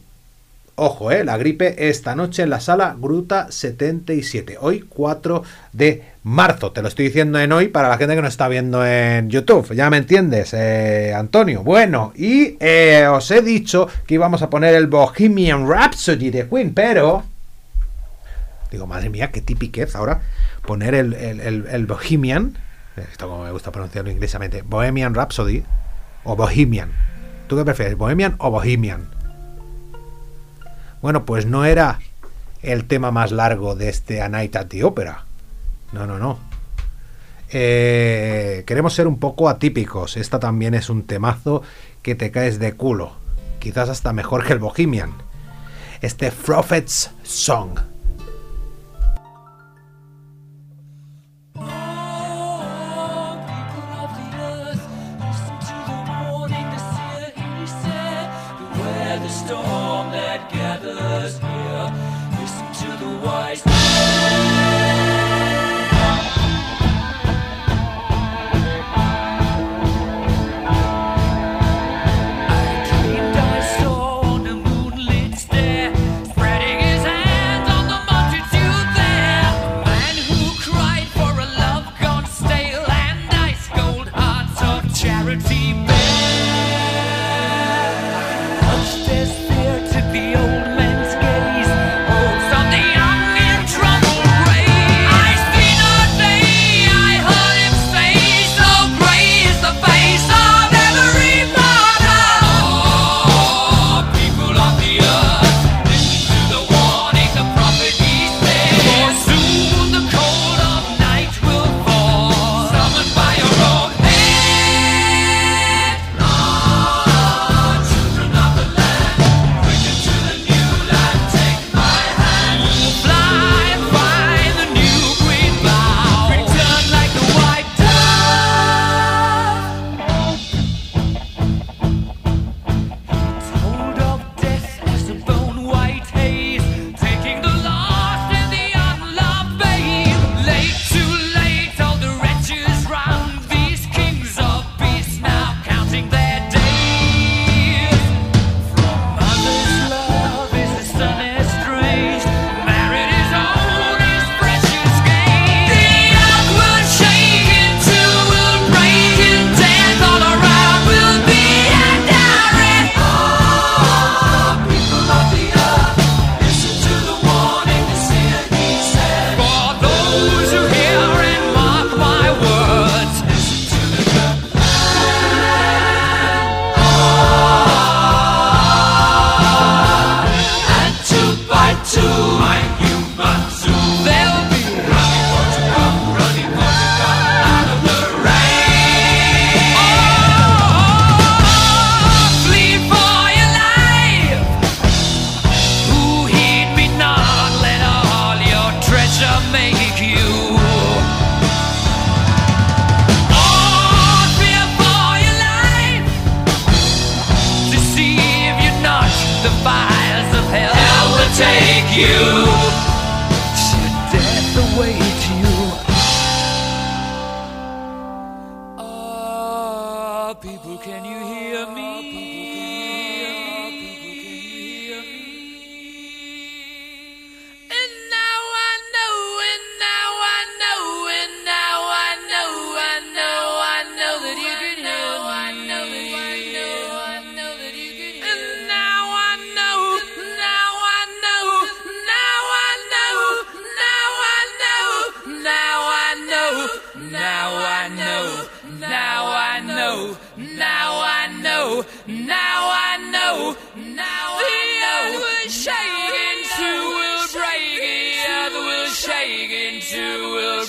Ojo, 0.81 1.11
eh, 1.11 1.25
la 1.25 1.35
gripe 1.35 1.89
esta 1.89 2.15
noche 2.15 2.43
en 2.43 2.49
la 2.49 2.61
sala 2.61 2.95
Gruta 2.97 3.51
77. 3.51 4.55
Hoy 4.61 4.85
4 4.87 5.43
de 5.73 6.03
marzo. 6.23 6.71
Te 6.71 6.81
lo 6.81 6.87
estoy 6.87 7.07
diciendo 7.07 7.37
en 7.37 7.51
hoy 7.51 7.67
para 7.67 7.89
la 7.89 7.97
gente 7.97 8.15
que 8.15 8.21
nos 8.21 8.31
está 8.31 8.47
viendo 8.47 8.85
en 8.85 9.29
YouTube. 9.29 9.73
Ya 9.73 9.89
me 9.89 9.97
entiendes, 9.97 10.53
eh, 10.53 11.13
Antonio. 11.13 11.63
Bueno, 11.63 12.13
y 12.15 12.55
eh, 12.61 13.05
os 13.11 13.29
he 13.29 13.41
dicho 13.41 13.89
que 14.07 14.13
íbamos 14.13 14.41
a 14.41 14.49
poner 14.49 14.73
el 14.73 14.87
Bohemian 14.87 15.67
Rhapsody 15.67 16.29
de 16.29 16.47
Queen, 16.47 16.73
pero... 16.73 17.25
Digo, 18.71 18.87
madre 18.87 19.09
mía, 19.09 19.31
qué 19.31 19.41
tipiquez 19.41 19.97
ahora 19.97 20.21
poner 20.65 20.95
el, 20.95 21.13
el, 21.13 21.41
el, 21.41 21.65
el 21.69 21.85
Bohemian. 21.87 22.57
Esto 22.95 23.27
como 23.27 23.43
me 23.43 23.51
gusta 23.51 23.73
pronunciarlo 23.73 24.11
inglesamente. 24.11 24.61
Bohemian 24.61 25.13
Rhapsody 25.13 25.65
o 26.23 26.37
Bohemian. 26.37 26.93
¿Tú 27.49 27.57
qué 27.57 27.65
prefieres, 27.65 27.97
Bohemian 27.97 28.35
o 28.37 28.51
Bohemian? 28.51 29.09
Bueno, 31.01 31.25
pues 31.25 31.47
no 31.47 31.65
era 31.65 31.99
el 32.61 32.85
tema 32.85 33.09
más 33.09 33.31
largo 33.31 33.73
de 33.73 33.89
este 33.89 34.21
A 34.21 34.29
Night 34.29 34.55
at 34.55 34.67
the 34.67 34.83
Opera. 34.83 35.25
No, 35.91 36.05
no, 36.05 36.19
no. 36.19 36.37
Eh, 37.49 38.63
queremos 38.67 38.93
ser 38.93 39.07
un 39.07 39.17
poco 39.17 39.49
atípicos. 39.49 40.15
Esta 40.15 40.39
también 40.39 40.75
es 40.75 40.91
un 40.91 41.07
temazo 41.07 41.63
que 42.03 42.13
te 42.13 42.29
caes 42.29 42.59
de 42.59 42.73
culo. 42.73 43.13
Quizás 43.57 43.89
hasta 43.89 44.13
mejor 44.13 44.45
que 44.45 44.53
el 44.53 44.59
Bohemian. 44.59 45.13
Este 46.01 46.31
Prophet's 46.31 47.09
Song. 47.23 47.79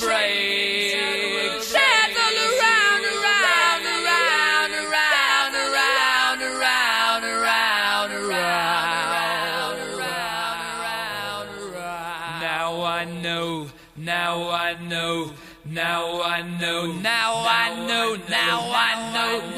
Break. 0.00 1.62
Settle 1.62 2.36
around, 2.48 3.02
around, 3.14 3.82
around, 3.96 4.72
around, 4.80 5.52
around, 5.54 6.40
around, 6.42 7.22
around, 7.22 8.10
around, 8.12 9.78
around, 9.90 11.48
around. 11.62 12.40
Now 12.40 12.82
I 12.82 13.04
know, 13.04 13.68
now 13.96 14.50
I 14.50 14.74
know, 14.88 15.32
now 15.64 16.22
I 16.22 16.42
know, 16.42 16.92
now 16.92 17.44
I 17.46 17.74
know, 17.86 18.16
now 18.28 18.72
I 18.72 19.12
know, 19.12 19.49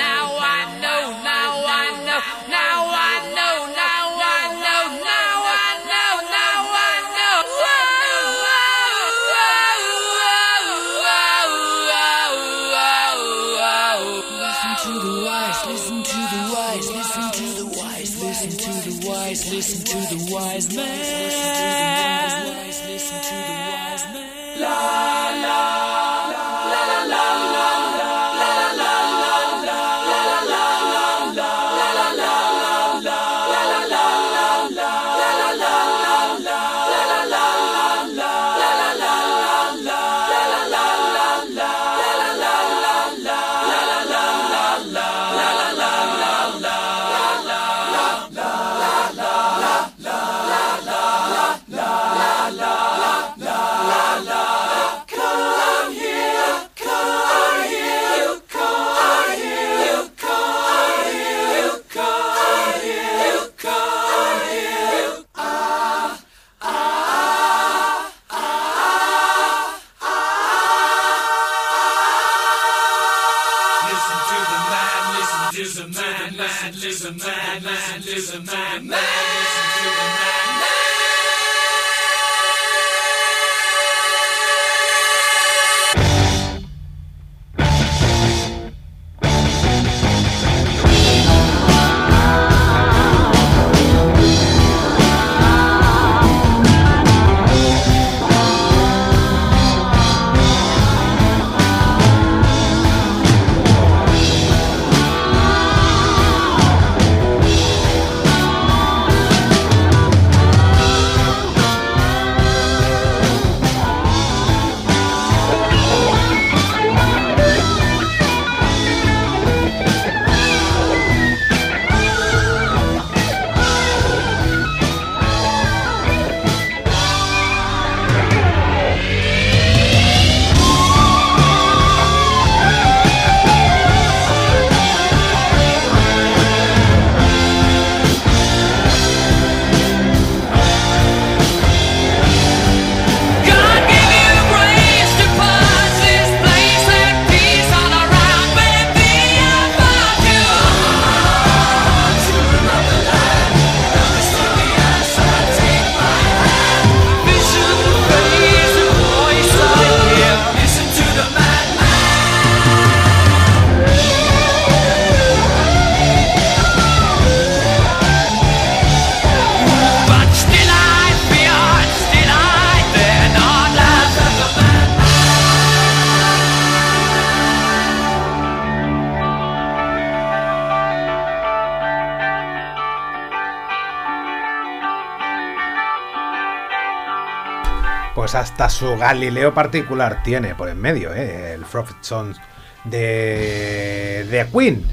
su 188.83 188.99
Galileo 188.99 189.55
particular 189.55 190.23
tiene 190.25 190.57
por 190.57 190.69
en 190.69 190.81
medio, 190.81 191.15
¿eh? 191.15 191.55
el 191.55 191.61
Prophet 191.61 191.99
Sons 192.01 192.41
de, 192.83 194.27
de 194.29 194.47
Queen. 194.53 194.85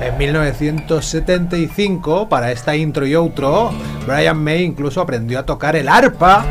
En 0.00 0.16
1975, 0.16 2.30
para 2.30 2.50
esta 2.50 2.74
intro 2.76 3.06
y 3.06 3.14
outro, 3.14 3.72
Brian 4.06 4.42
May 4.42 4.62
incluso 4.62 5.02
aprendió 5.02 5.40
a 5.40 5.42
tocar 5.44 5.76
el 5.76 5.90
arpa. 5.90 6.46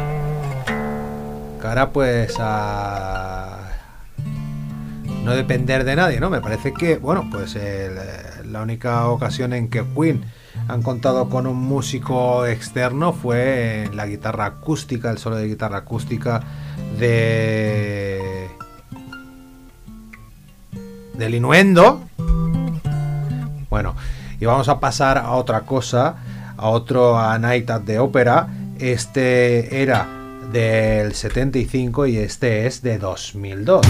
Cara 1.60 1.90
pues 1.90 2.36
a 2.38 3.62
no 5.24 5.36
depender 5.36 5.86
de 5.86 5.96
nadie, 5.96 6.20
¿no? 6.20 6.30
Me 6.30 6.40
parece 6.40 6.72
que, 6.72 6.98
bueno, 6.98 7.28
pues 7.32 7.58
la 8.46 8.62
única 8.62 9.08
ocasión 9.08 9.54
en 9.54 9.70
que 9.70 9.84
Queen 9.96 10.24
han 10.68 10.82
contado 10.82 11.30
con 11.30 11.48
un 11.48 11.58
músico 11.58 12.46
externo 12.46 13.14
fue 13.14 13.86
en 13.86 13.96
la 13.96 14.06
guitarra 14.06 14.46
acústica, 14.46 15.10
el 15.10 15.18
solo 15.18 15.36
de 15.36 15.48
guitarra 15.48 15.78
acústica 15.78 16.42
de 16.98 18.50
del 21.18 21.36
Inuendo. 21.36 22.02
Bueno, 23.70 23.96
y 24.40 24.46
vamos 24.46 24.68
a 24.70 24.80
pasar 24.80 25.18
a 25.18 25.32
otra 25.32 25.62
cosa, 25.62 26.16
a 26.58 26.70
otro 26.70 27.18
a 27.20 27.38
Night 27.38 27.70
at 27.70 27.84
the 27.84 28.00
Opera. 28.00 28.48
Este 28.80 29.82
era 29.82 30.08
del 30.52 31.14
75 31.14 32.08
y 32.08 32.18
este 32.18 32.66
es 32.66 32.82
de 32.82 32.98
2002. 32.98 33.86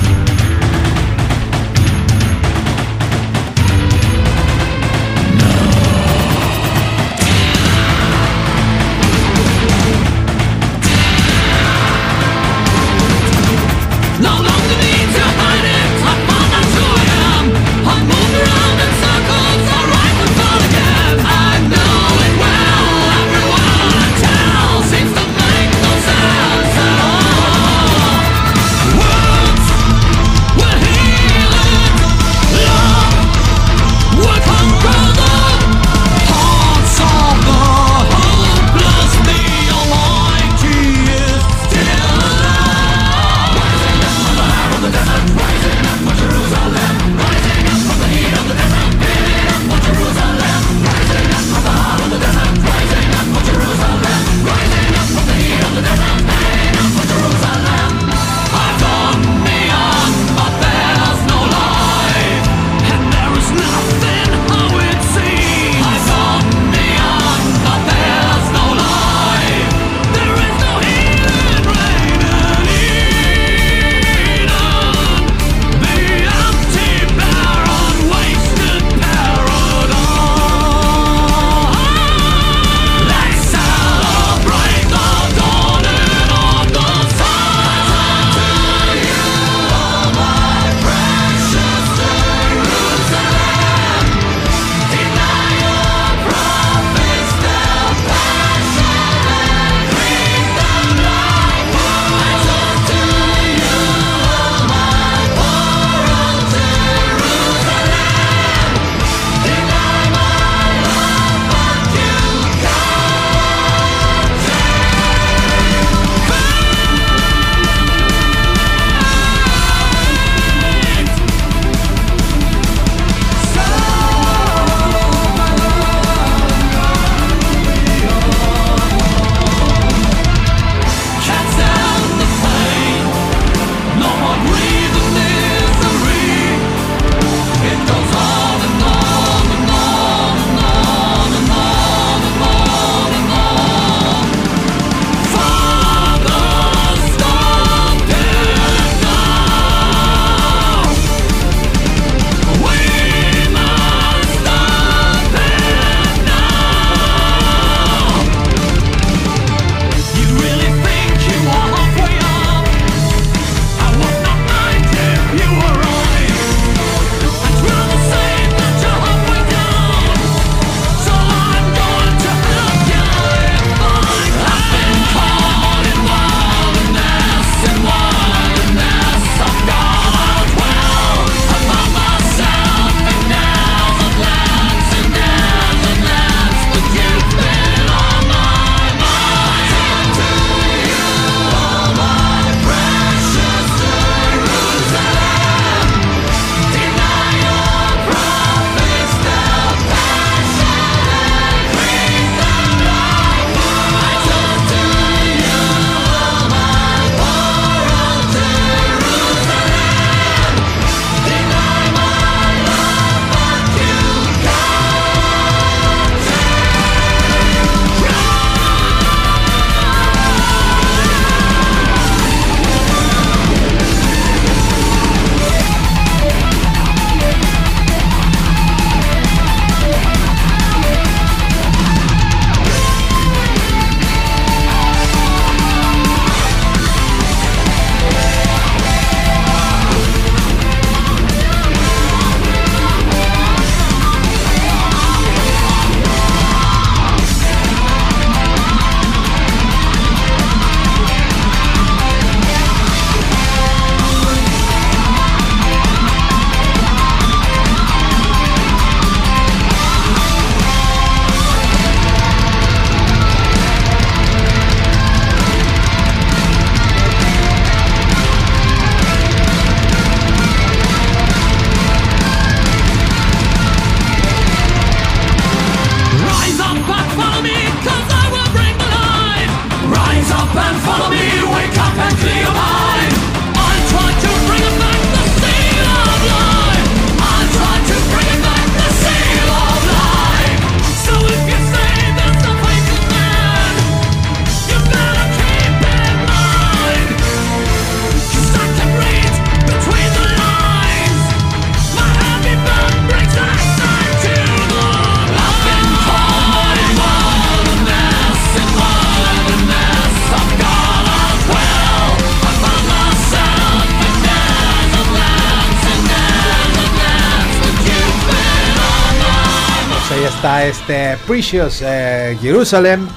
Este 320.91 321.17
Precious 321.25 321.81
eh, 321.85 322.37
Jerusalem 322.41 323.07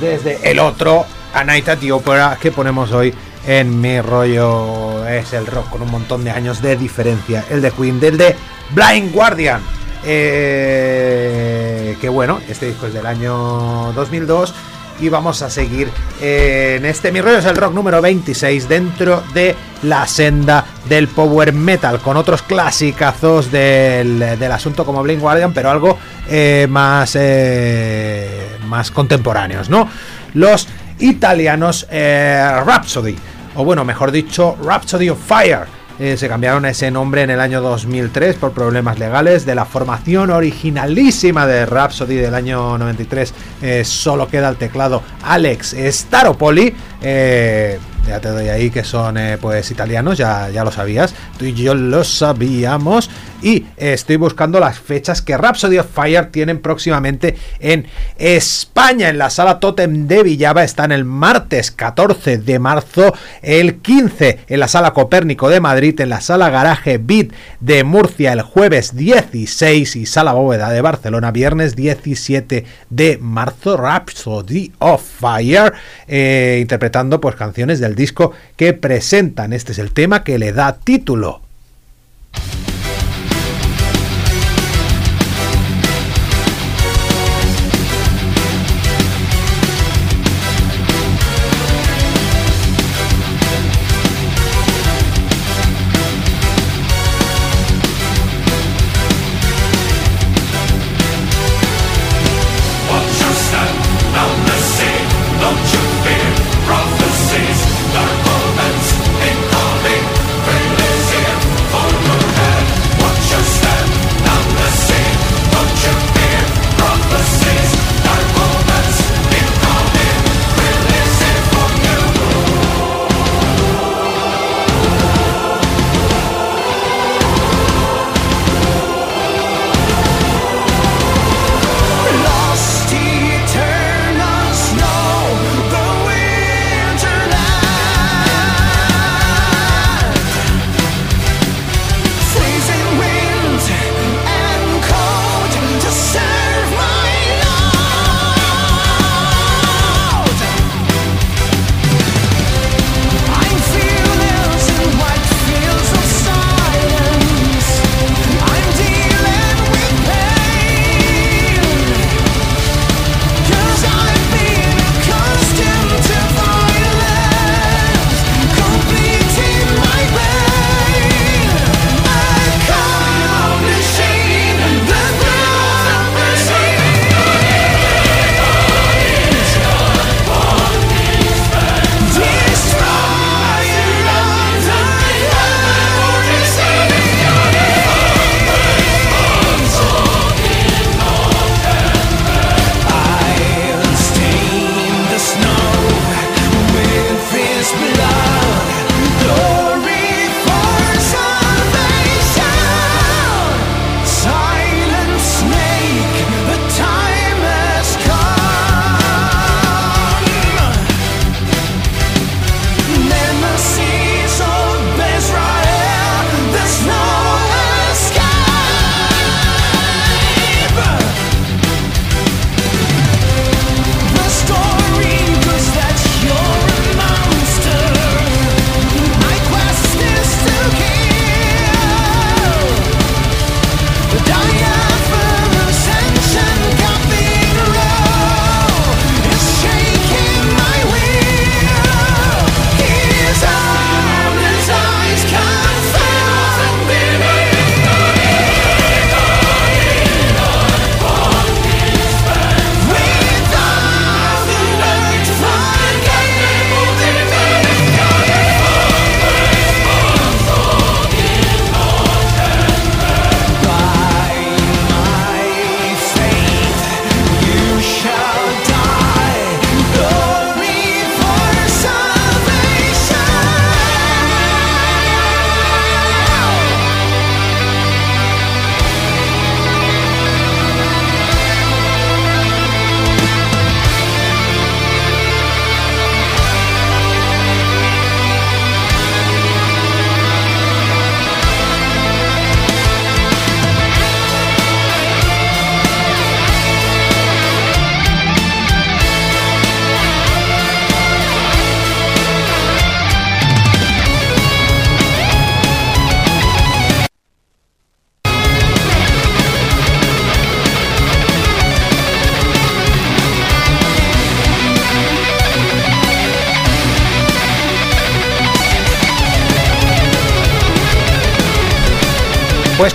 desde 0.00 0.38
el 0.48 0.60
otro 0.60 1.04
A 1.34 1.42
Night 1.42 1.68
at 1.68 1.78
the 1.78 1.90
Opera 1.90 2.38
que 2.40 2.52
ponemos 2.52 2.92
hoy 2.92 3.12
en 3.46 3.80
mi 3.80 4.00
rollo. 4.00 5.04
Es 5.08 5.32
el 5.32 5.46
rock 5.46 5.70
con 5.70 5.82
un 5.82 5.90
montón 5.90 6.22
de 6.22 6.30
años 6.30 6.62
de 6.62 6.76
diferencia. 6.76 7.44
El 7.50 7.62
de 7.62 7.72
Queen 7.72 7.98
del 7.98 8.16
de 8.16 8.36
Blind 8.70 9.12
Guardian. 9.12 9.60
Eh, 10.04 11.96
que 12.00 12.08
bueno 12.08 12.40
este 12.48 12.66
disco 12.66 12.86
es 12.86 12.94
del 12.94 13.04
año 13.04 13.92
2002 13.92 14.54
y 15.00 15.08
vamos 15.08 15.42
a 15.42 15.50
seguir 15.50 15.90
en 16.20 16.84
este. 16.84 17.10
Mi 17.10 17.20
rollo 17.20 17.38
es 17.38 17.44
el 17.44 17.56
rock 17.56 17.74
número 17.74 18.00
26 18.00 18.68
dentro 18.68 19.22
de 19.34 19.56
la 19.82 20.06
senda 20.06 20.64
del 20.88 21.08
power 21.08 21.52
metal 21.52 22.00
con 22.00 22.16
otros 22.16 22.42
clasicazos 22.42 23.50
del, 23.50 24.18
del 24.18 24.52
asunto 24.52 24.84
como 24.84 25.02
Blink 25.02 25.20
Guardian, 25.20 25.52
pero 25.52 25.70
algo 25.70 25.98
eh, 26.28 26.66
más, 26.68 27.16
eh, 27.18 28.56
más 28.66 28.90
contemporáneos, 28.90 29.70
¿no? 29.70 29.88
Los 30.34 30.68
italianos 30.98 31.86
eh, 31.90 32.60
Rhapsody, 32.64 33.16
o 33.54 33.64
bueno, 33.64 33.84
mejor 33.84 34.12
dicho, 34.12 34.56
Rhapsody 34.62 35.10
of 35.10 35.18
Fire. 35.26 35.80
Eh, 36.00 36.16
se 36.16 36.28
cambiaron 36.28 36.64
ese 36.64 36.90
nombre 36.90 37.20
en 37.20 37.28
el 37.28 37.40
año 37.40 37.60
2003 37.60 38.36
por 38.36 38.52
problemas 38.52 38.98
legales 38.98 39.44
de 39.44 39.54
la 39.54 39.66
formación 39.66 40.30
originalísima 40.30 41.46
de 41.46 41.66
Rhapsody 41.66 42.14
del 42.14 42.34
año 42.34 42.78
93 42.78 43.34
eh, 43.60 43.84
solo 43.84 44.26
queda 44.26 44.48
el 44.48 44.56
teclado 44.56 45.02
Alex 45.22 45.76
Staropoli 45.90 46.74
eh, 47.02 47.78
ya 48.10 48.20
te 48.20 48.28
doy 48.28 48.48
ahí 48.48 48.70
que 48.70 48.82
son 48.82 49.16
eh, 49.16 49.38
pues 49.40 49.70
italianos, 49.70 50.18
ya, 50.18 50.50
ya 50.50 50.64
lo 50.64 50.72
sabías, 50.72 51.14
tú 51.38 51.44
y 51.44 51.54
yo 51.54 51.74
lo 51.74 52.02
sabíamos. 52.02 53.08
Y 53.42 53.64
estoy 53.76 54.16
buscando 54.16 54.60
las 54.60 54.78
fechas 54.78 55.22
que 55.22 55.36
Rhapsody 55.36 55.78
of 55.78 55.86
Fire 55.94 56.26
tienen 56.26 56.60
próximamente 56.60 57.36
en 57.60 57.86
España. 58.18 59.08
En 59.08 59.16
la 59.16 59.30
sala 59.30 59.60
Totem 59.60 60.06
de 60.06 60.22
Villava 60.22 60.62
están 60.62 60.92
el 60.92 61.04
martes 61.04 61.70
14 61.70 62.38
de 62.38 62.58
marzo, 62.58 63.14
el 63.40 63.76
15 63.76 64.40
en 64.46 64.60
la 64.60 64.68
sala 64.68 64.92
Copérnico 64.92 65.48
de 65.48 65.60
Madrid, 65.60 65.98
en 66.00 66.10
la 66.10 66.20
sala 66.20 66.50
Garaje 66.50 66.98
Beat 66.98 67.28
de 67.60 67.84
Murcia 67.84 68.32
el 68.32 68.42
jueves 68.42 68.94
16 68.94 69.96
y 69.96 70.04
sala 70.04 70.32
Bóveda 70.32 70.70
de 70.70 70.82
Barcelona 70.82 71.30
viernes 71.30 71.76
17 71.76 72.64
de 72.90 73.18
marzo. 73.18 73.76
Rhapsody 73.76 74.72
of 74.80 75.02
Fire 75.02 75.72
eh, 76.08 76.58
interpretando 76.60 77.20
pues 77.20 77.36
canciones 77.36 77.80
del 77.80 77.94
disco 78.00 78.32
que 78.56 78.72
presentan. 78.72 79.52
Este 79.52 79.72
es 79.72 79.78
el 79.78 79.92
tema 79.92 80.24
que 80.24 80.38
le 80.38 80.52
da 80.52 80.78
título. 80.78 81.42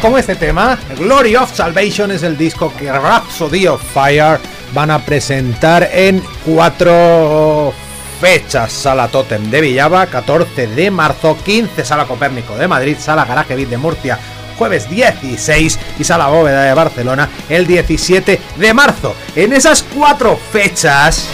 Como 0.06 0.20
este 0.20 0.36
tema, 0.36 0.78
Glory 1.00 1.36
of 1.36 1.52
Salvation 1.52 2.12
es 2.12 2.22
el 2.22 2.38
disco 2.38 2.72
que 2.78 2.92
Rhapsody 2.92 3.66
of 3.66 3.82
Fire 3.92 4.38
van 4.72 4.92
a 4.92 5.04
presentar 5.04 5.90
en 5.92 6.22
cuatro 6.46 7.74
fechas. 8.22 8.72
Sala 8.72 9.08
Totem 9.08 9.50
de 9.50 9.62
Villava, 9.62 10.06
14 10.06 10.68
de 10.68 10.92
marzo, 10.92 11.36
15 11.44 11.84
Sala 11.84 12.06
Copérnico 12.06 12.56
de 12.56 12.68
Madrid, 12.68 12.98
Sala 13.00 13.26
Garaje 13.26 13.56
Beat 13.56 13.70
de 13.70 13.78
Murcia, 13.80 14.20
jueves 14.60 14.88
16 14.88 15.80
y 15.98 16.04
Sala 16.04 16.28
Bóveda 16.28 16.66
de 16.66 16.76
Barcelona 16.76 17.28
el 17.50 17.66
17 17.66 18.40
de 18.58 18.74
marzo. 18.76 19.16
En 19.36 19.54
esas 19.54 19.82
cuatro 19.82 20.40
fechas 20.52 21.28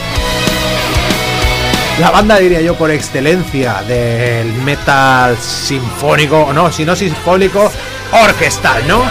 la 2.02 2.10
banda 2.10 2.40
diría 2.40 2.62
yo 2.62 2.74
por 2.74 2.90
excelencia 2.90 3.84
del 3.88 4.52
metal 4.54 5.38
sinfónico, 5.38 6.52
no, 6.52 6.72
si 6.72 6.84
no 6.84 6.96
sinfónico, 6.96 7.72
orquestal, 8.12 8.88
¿no? 8.88 9.04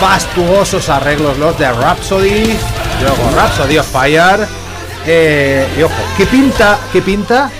Fastuosos 0.00 0.88
arreglos 0.88 1.36
los 1.36 1.58
de 1.58 1.70
Rhapsody, 1.70 2.56
luego 3.02 3.36
Rhapsody 3.36 3.76
of 3.76 3.86
Fire, 3.86 4.48
eh, 5.06 5.68
y 5.78 5.82
ojo, 5.82 5.92
¿qué 6.16 6.24
pinta, 6.24 6.78
qué 6.90 7.02
pinta 7.02 7.50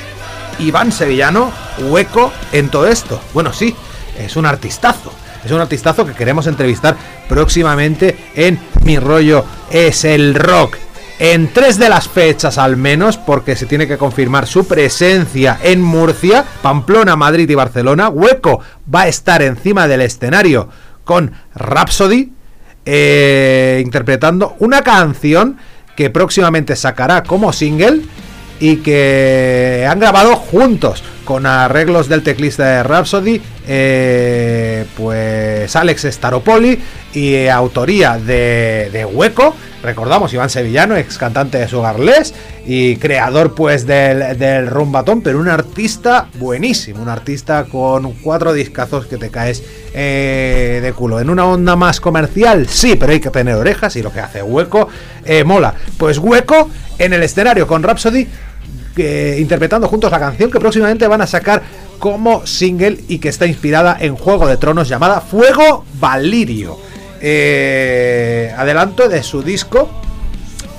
Iván 0.60 0.90
Sevillano 0.90 1.52
hueco 1.80 2.32
en 2.50 2.70
todo 2.70 2.86
esto? 2.86 3.20
Bueno, 3.34 3.52
sí, 3.52 3.76
es 4.18 4.36
un 4.36 4.46
artistazo. 4.46 5.12
Es 5.44 5.50
un 5.50 5.60
artistazo 5.60 6.06
que 6.06 6.14
queremos 6.14 6.46
entrevistar 6.46 6.96
próximamente 7.28 8.16
en 8.34 8.58
Mi 8.84 8.98
Rollo 8.98 9.44
es 9.70 10.04
el 10.06 10.34
Rock 10.34 10.78
en 11.24 11.52
tres 11.52 11.78
de 11.78 11.88
las 11.88 12.08
fechas 12.08 12.58
al 12.58 12.76
menos, 12.76 13.16
porque 13.16 13.54
se 13.54 13.66
tiene 13.66 13.86
que 13.86 13.96
confirmar 13.96 14.48
su 14.48 14.66
presencia 14.66 15.56
en 15.62 15.80
Murcia, 15.80 16.44
Pamplona, 16.62 17.14
Madrid 17.14 17.48
y 17.48 17.54
Barcelona. 17.54 18.08
Hueco 18.08 18.58
va 18.92 19.02
a 19.02 19.08
estar 19.08 19.40
encima 19.40 19.86
del 19.86 20.00
escenario 20.00 20.68
con 21.04 21.30
Rhapsody, 21.54 22.32
eh, 22.84 23.80
interpretando 23.84 24.56
una 24.58 24.82
canción 24.82 25.58
que 25.94 26.10
próximamente 26.10 26.74
sacará 26.74 27.22
como 27.22 27.52
single 27.52 28.02
y 28.58 28.78
que 28.78 29.86
han 29.88 30.00
grabado 30.00 30.34
juntos 30.34 31.04
con 31.24 31.46
arreglos 31.46 32.08
del 32.08 32.24
teclista 32.24 32.64
de 32.64 32.82
Rhapsody, 32.82 33.40
eh, 33.68 34.86
pues 34.96 35.76
Alex 35.76 36.02
Staropoli 36.02 36.80
y 37.14 37.46
autoría 37.46 38.18
de, 38.18 38.90
de 38.92 39.04
Hueco. 39.04 39.54
Recordamos, 39.82 40.32
Iván 40.32 40.48
Sevillano, 40.48 40.96
ex 40.96 41.18
cantante 41.18 41.58
de 41.58 41.66
Sugarless 41.66 42.34
y 42.64 42.96
creador 42.96 43.54
pues 43.54 43.84
del, 43.86 44.66
rumbatón, 44.68 45.22
pero 45.22 45.40
un 45.40 45.48
artista 45.48 46.28
buenísimo, 46.38 47.02
un 47.02 47.08
artista 47.08 47.64
con 47.64 48.12
cuatro 48.14 48.52
discazos 48.52 49.06
que 49.06 49.16
te 49.16 49.30
caes 49.30 49.62
eh, 49.92 50.80
de 50.82 50.92
culo. 50.92 51.18
En 51.18 51.30
una 51.30 51.46
onda 51.46 51.74
más 51.74 52.00
comercial, 52.00 52.68
sí, 52.68 52.94
pero 52.94 53.12
hay 53.12 53.20
que 53.20 53.30
tener 53.30 53.56
orejas 53.56 53.96
y 53.96 54.02
lo 54.02 54.12
que 54.12 54.20
hace 54.20 54.42
Hueco 54.42 54.88
eh, 55.24 55.42
mola. 55.42 55.74
Pues 55.98 56.18
Hueco 56.18 56.70
en 56.98 57.12
el 57.12 57.22
escenario 57.24 57.66
con 57.66 57.82
Rhapsody 57.82 58.28
eh, 58.96 59.38
interpretando 59.40 59.88
juntos 59.88 60.10
la 60.10 60.20
canción 60.20 60.50
que 60.50 60.60
próximamente 60.60 61.08
van 61.08 61.22
a 61.22 61.26
sacar 61.26 61.62
como 61.98 62.46
single 62.46 62.98
y 63.08 63.18
que 63.18 63.30
está 63.30 63.46
inspirada 63.46 63.96
en 63.98 64.16
Juego 64.16 64.46
de 64.46 64.56
Tronos 64.58 64.88
llamada 64.88 65.20
Fuego 65.20 65.84
Valirio. 65.98 66.91
Eh, 67.24 68.52
adelanto 68.56 69.08
de 69.08 69.22
su 69.22 69.42
disco 69.44 69.88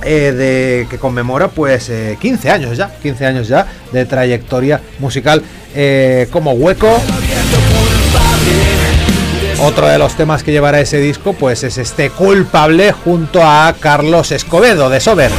eh, 0.05 0.33
de, 0.33 0.87
que 0.89 0.99
conmemora 0.99 1.47
pues 1.47 1.87
eh, 1.89 2.17
15 2.19 2.49
años 2.49 2.77
ya, 2.77 2.93
15 3.01 3.25
años 3.25 3.47
ya 3.47 3.65
de 3.93 4.05
trayectoria 4.05 4.81
musical 4.99 5.41
eh, 5.73 6.27
como 6.31 6.51
hueco. 6.51 7.01
Otro 9.61 9.87
de 9.87 9.97
los 9.97 10.17
temas 10.17 10.43
que 10.43 10.51
llevará 10.51 10.81
ese 10.81 10.97
disco 10.97 11.31
pues 11.31 11.63
es 11.63 11.77
este 11.77 12.09
culpable 12.09 12.91
junto 12.91 13.41
a 13.41 13.73
Carlos 13.79 14.33
Escobedo 14.33 14.89
de 14.89 14.99
Sober. 14.99 15.31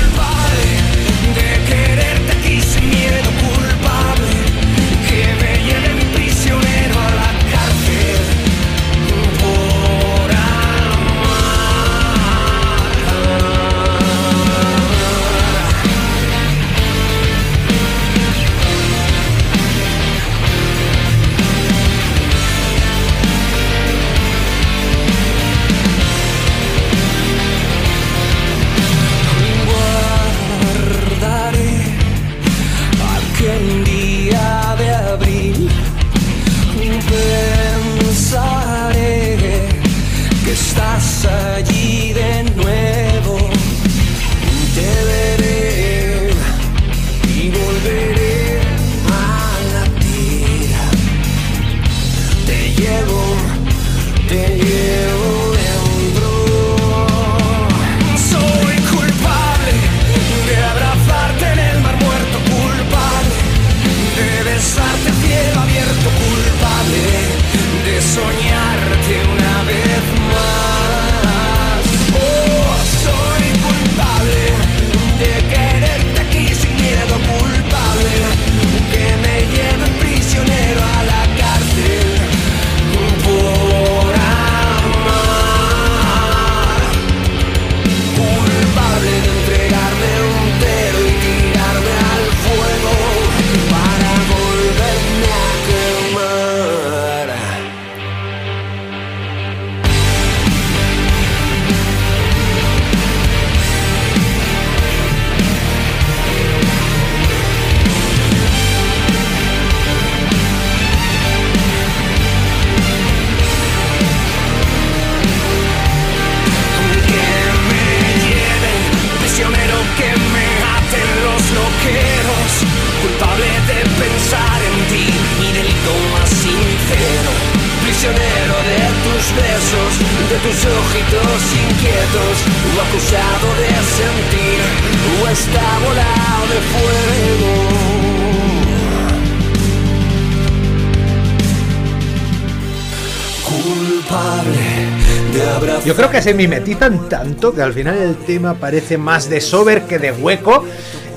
Se 146.25 146.33
mimetizan 146.33 147.07
tanto 147.11 147.55
que 147.55 147.61
al 147.61 147.75
final 147.75 147.99
el 147.99 148.17
tema 148.17 148.55
parece 148.55 148.97
más 148.97 149.29
de 149.29 149.43
Sober 149.43 149.83
que 149.83 149.99
de 149.99 150.11
Hueco 150.11 150.65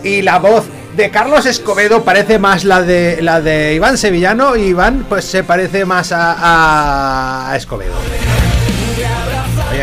y 0.04 0.22
la 0.22 0.38
voz 0.38 0.66
de 0.98 1.10
Carlos 1.12 1.46
Escobedo 1.46 2.04
parece 2.04 2.40
más 2.40 2.66
la 2.66 2.82
de 2.82 3.22
la 3.22 3.40
de 3.40 3.74
Iván 3.74 3.98
Sevillano 3.98 4.58
y 4.58 4.64
Iván 4.64 5.06
pues 5.08 5.24
se 5.24 5.46
parece 5.46 5.86
más 5.86 6.12
a, 6.14 7.54
Escobedo. 7.56 7.94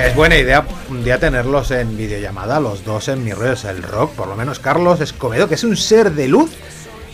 Es 0.04 0.14
buena 0.14 0.36
idea 0.36 0.66
un 0.90 1.02
día 1.02 1.18
tenerlos 1.18 1.70
en 1.70 1.96
videollamada, 1.96 2.60
los 2.60 2.84
dos 2.84 3.08
en 3.08 3.24
mi 3.24 3.32
rollo 3.32 3.54
es 3.54 3.64
el 3.64 3.82
rock, 3.82 4.12
por 4.12 4.28
lo 4.28 4.36
menos 4.36 4.58
Carlos 4.58 5.00
Escobedo, 5.00 5.48
que 5.48 5.54
es 5.54 5.64
un 5.64 5.78
ser 5.78 6.10
de 6.10 6.28
luz 6.28 6.50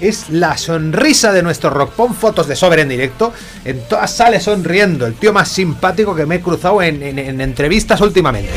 es 0.00 0.30
la 0.30 0.56
sonrisa 0.56 1.32
de 1.32 1.42
nuestro 1.42 1.70
rock. 1.70 1.92
Pon 1.92 2.14
fotos 2.14 2.46
de 2.48 2.56
Sober 2.56 2.78
en 2.80 2.88
directo. 2.88 3.32
En 3.64 3.80
todas 3.88 4.10
sale 4.10 4.40
sonriendo. 4.40 5.06
El 5.06 5.14
tío 5.14 5.32
más 5.32 5.48
simpático 5.48 6.14
que 6.14 6.26
me 6.26 6.36
he 6.36 6.40
cruzado 6.40 6.82
en, 6.82 7.02
en- 7.02 7.18
en 7.18 7.40
entrevistas 7.40 8.00
últimamente. 8.00 8.50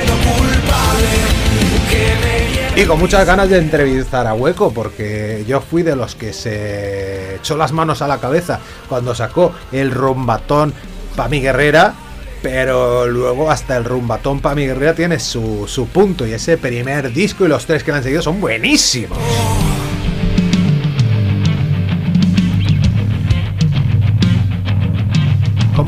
Y 2.75 2.85
con 2.85 2.97
muchas 2.99 3.25
ganas 3.27 3.49
de 3.49 3.59
entrevistar 3.59 4.25
a 4.25 4.33
Hueco, 4.33 4.73
porque 4.73 5.43
yo 5.47 5.61
fui 5.61 5.83
de 5.83 5.95
los 5.95 6.15
que 6.15 6.33
se 6.33 7.35
echó 7.35 7.55
las 7.55 7.71
manos 7.71 8.01
a 8.01 8.07
la 8.07 8.17
cabeza 8.19 8.59
cuando 8.89 9.13
sacó 9.13 9.53
el 9.71 9.91
rumbatón 9.91 10.73
pa' 11.15 11.27
mi 11.27 11.39
guerrera. 11.39 11.93
Pero 12.41 13.07
luego 13.07 13.49
hasta 13.51 13.77
el 13.77 13.85
rumbatón 13.85 14.41
pa' 14.41 14.55
mi 14.55 14.65
guerrera 14.65 14.95
tiene 14.95 15.19
su, 15.19 15.65
su 15.67 15.87
punto. 15.87 16.25
Y 16.25 16.33
ese 16.33 16.57
primer 16.57 17.13
disco 17.13 17.45
y 17.45 17.47
los 17.47 17.65
tres 17.65 17.83
que 17.83 17.91
le 17.91 17.97
han 17.97 18.03
seguido 18.03 18.21
son 18.23 18.41
buenísimos. 18.41 19.17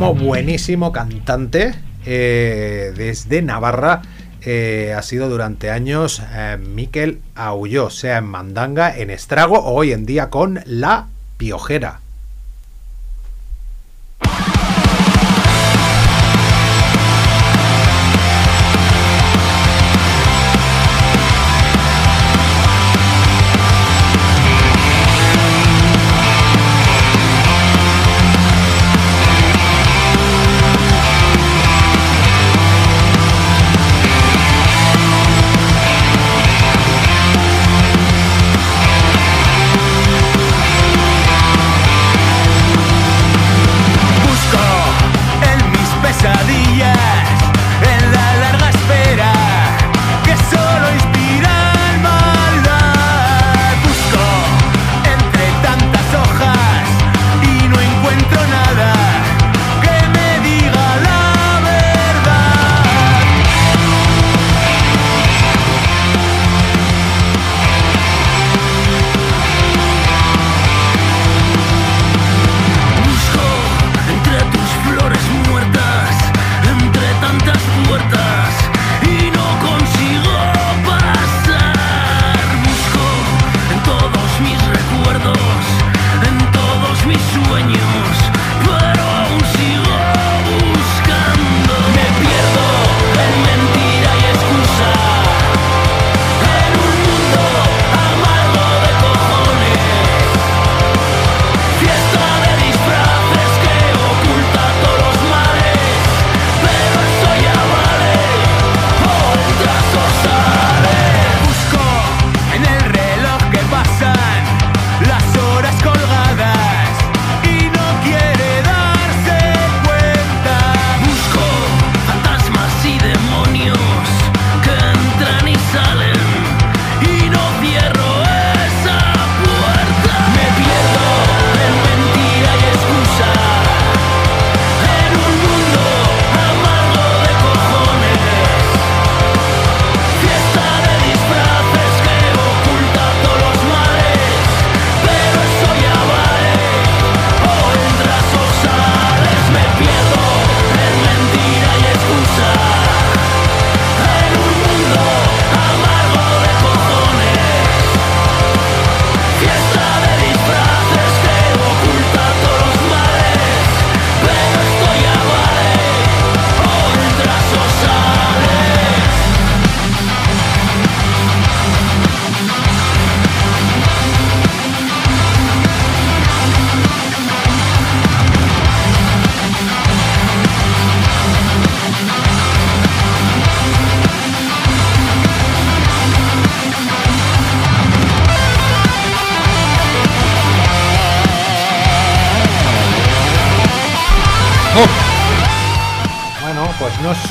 Como 0.05 0.23
buenísimo 0.23 0.91
cantante 0.91 1.73
eh, 2.05 2.93
desde 2.95 3.41
Navarra 3.41 4.03
eh, 4.43 4.93
ha 4.95 5.01
sido 5.01 5.29
durante 5.29 5.71
años 5.71 6.21
eh, 6.31 6.59
Miquel 6.59 7.23
Aulló, 7.33 7.89
sea 7.89 8.19
en 8.19 8.25
Mandanga, 8.25 8.95
en 8.95 9.09
Estrago 9.09 9.57
o 9.57 9.73
hoy 9.73 9.93
en 9.93 10.05
día 10.05 10.29
con 10.29 10.59
La 10.67 11.07
Piojera. 11.37 12.01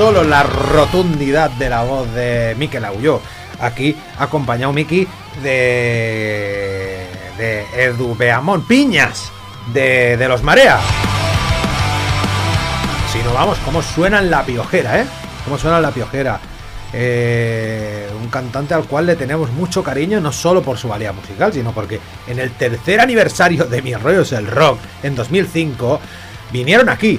Solo 0.04 0.22
la 0.22 0.42
rotundidad 0.42 1.50
de 1.52 1.70
la 1.70 1.82
voz 1.82 2.12
de 2.12 2.54
Mikel 2.58 2.84
Aulló, 2.84 3.22
aquí 3.58 3.96
acompañado 4.18 4.70
Miki 4.70 5.08
de, 5.42 7.06
de 7.38 7.64
Edu 7.74 8.14
Beamón 8.14 8.66
Piñas, 8.66 9.32
de, 9.72 10.18
de 10.18 10.28
los 10.28 10.42
Marea. 10.42 10.78
Si 13.10 13.18
no 13.20 13.32
vamos, 13.32 13.56
cómo 13.64 13.80
suena 13.80 14.18
en 14.18 14.30
la 14.30 14.44
piojera, 14.44 15.00
¿eh? 15.00 15.06
Cómo 15.46 15.56
suena 15.56 15.78
en 15.78 15.82
la 15.84 15.90
piojera. 15.90 16.38
Eh, 16.92 18.06
un 18.20 18.28
cantante 18.28 18.74
al 18.74 18.84
cual 18.84 19.06
le 19.06 19.16
tenemos 19.16 19.50
mucho 19.52 19.82
cariño, 19.82 20.20
no 20.20 20.32
solo 20.32 20.60
por 20.60 20.76
su 20.76 20.86
valía 20.86 21.14
musical, 21.14 21.50
sino 21.50 21.72
porque 21.72 21.98
en 22.26 22.40
el 22.40 22.50
tercer 22.50 23.00
aniversario 23.00 23.64
de 23.64 23.80
Mis 23.80 23.98
Rollos 23.98 24.32
el 24.32 24.48
Rock, 24.48 24.80
en 25.02 25.14
2005, 25.14 25.98
vinieron 26.54 26.88
aquí, 26.88 27.18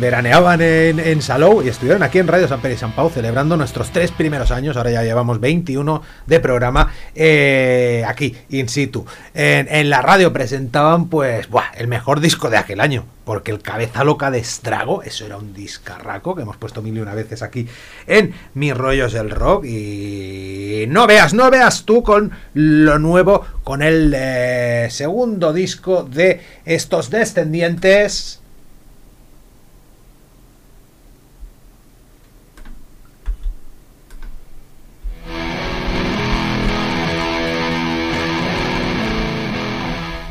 veraneaban 0.00 0.62
en, 0.62 0.98
en 1.00 1.20
Salou 1.20 1.62
y 1.62 1.68
estuvieron 1.68 2.02
aquí 2.02 2.18
en 2.18 2.26
Radio 2.26 2.48
San 2.48 2.62
Pedro 2.62 2.76
y 2.76 2.78
San 2.78 2.92
Pau 2.92 3.10
celebrando 3.10 3.58
nuestros 3.58 3.90
tres 3.90 4.10
primeros 4.10 4.50
años, 4.50 4.78
ahora 4.78 4.90
ya 4.90 5.02
llevamos 5.02 5.38
21 5.38 6.00
de 6.26 6.40
programa, 6.40 6.90
eh, 7.14 8.02
aquí, 8.08 8.34
in 8.48 8.70
situ. 8.70 9.04
En, 9.34 9.68
en 9.68 9.90
la 9.90 10.00
radio 10.00 10.32
presentaban, 10.32 11.10
pues, 11.10 11.50
buah, 11.50 11.72
el 11.76 11.88
mejor 11.88 12.20
disco 12.20 12.48
de 12.48 12.56
aquel 12.56 12.80
año, 12.80 13.04
porque 13.26 13.50
el 13.50 13.60
Cabeza 13.60 14.02
Loca 14.02 14.30
de 14.30 14.38
Estrago, 14.38 15.02
eso 15.02 15.26
era 15.26 15.36
un 15.36 15.52
discarraco 15.52 16.34
que 16.34 16.40
hemos 16.40 16.56
puesto 16.56 16.80
mil 16.80 16.96
y 16.96 17.00
una 17.00 17.14
veces 17.14 17.42
aquí 17.42 17.68
en 18.06 18.32
Mis 18.54 18.74
Rollos 18.74 19.12
del 19.12 19.28
Rock 19.28 19.66
y 19.66 20.86
no 20.88 21.06
veas, 21.06 21.34
no 21.34 21.50
veas 21.50 21.84
tú 21.84 22.02
con 22.02 22.32
lo 22.54 22.98
nuevo, 22.98 23.44
con 23.62 23.82
el 23.82 24.14
eh, 24.16 24.88
segundo 24.90 25.52
disco 25.52 26.02
de 26.02 26.40
estos 26.64 27.10
descendientes. 27.10 28.39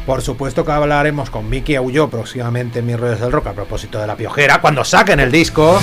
Por 0.09 0.23
supuesto 0.23 0.65
que 0.65 0.71
hablaremos 0.71 1.29
con 1.29 1.51
Vicky 1.51 1.75
Aulló 1.75 2.09
próximamente 2.09 2.79
en 2.79 2.87
Mis 2.87 2.99
Rollos 2.99 3.19
del 3.19 3.31
Rock 3.31 3.45
a 3.45 3.53
propósito 3.53 3.99
de 3.99 4.07
la 4.07 4.15
piojera, 4.15 4.59
cuando 4.59 4.83
saquen 4.83 5.19
el 5.19 5.31
disco. 5.31 5.79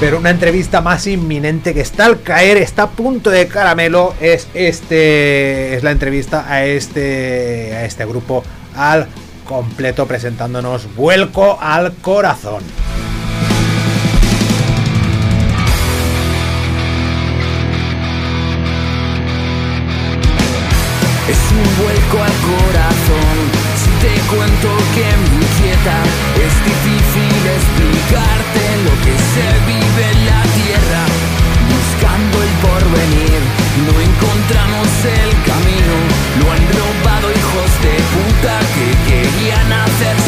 Pero 0.00 0.18
una 0.18 0.30
entrevista 0.30 0.80
más 0.80 1.06
inminente 1.06 1.74
que 1.74 1.80
está 1.80 2.06
al 2.06 2.22
caer, 2.22 2.56
está 2.56 2.82
a 2.82 2.90
punto 2.90 3.30
de 3.30 3.46
caramelo, 3.46 4.14
es 4.20 4.48
este. 4.52 5.76
Es 5.76 5.84
la 5.84 5.92
entrevista 5.92 6.52
a 6.52 6.64
este. 6.64 7.72
a 7.76 7.84
este 7.84 8.04
grupo 8.04 8.42
al 8.74 9.06
completo 9.44 10.06
presentándonos 10.06 10.92
Vuelco 10.96 11.56
al 11.60 11.92
Corazón. 12.02 12.64
Un 21.58 21.70
vuelco 21.82 22.16
al 22.22 22.36
corazón. 22.50 23.36
Si 23.74 23.90
te 24.02 24.14
cuento 24.30 24.68
que 24.94 25.06
me 25.22 25.28
inquieta, 25.42 25.96
es 26.46 26.54
difícil 26.70 27.38
explicarte 27.58 28.62
lo 28.86 28.94
que 29.04 29.14
se 29.32 29.46
vive 29.66 30.02
en 30.14 30.20
la 30.30 30.42
tierra. 30.58 31.02
Buscando 31.74 32.36
el 32.46 32.52
porvenir, 32.66 33.40
no 33.86 33.94
encontramos 34.08 34.88
el 35.04 35.30
camino. 35.50 35.94
Lo 36.40 36.46
han 36.54 36.64
robado 36.78 37.26
hijos 37.30 37.70
de 37.84 37.94
puta 38.14 38.54
que 38.74 38.88
querían 39.08 39.68
hacerse 39.72 40.27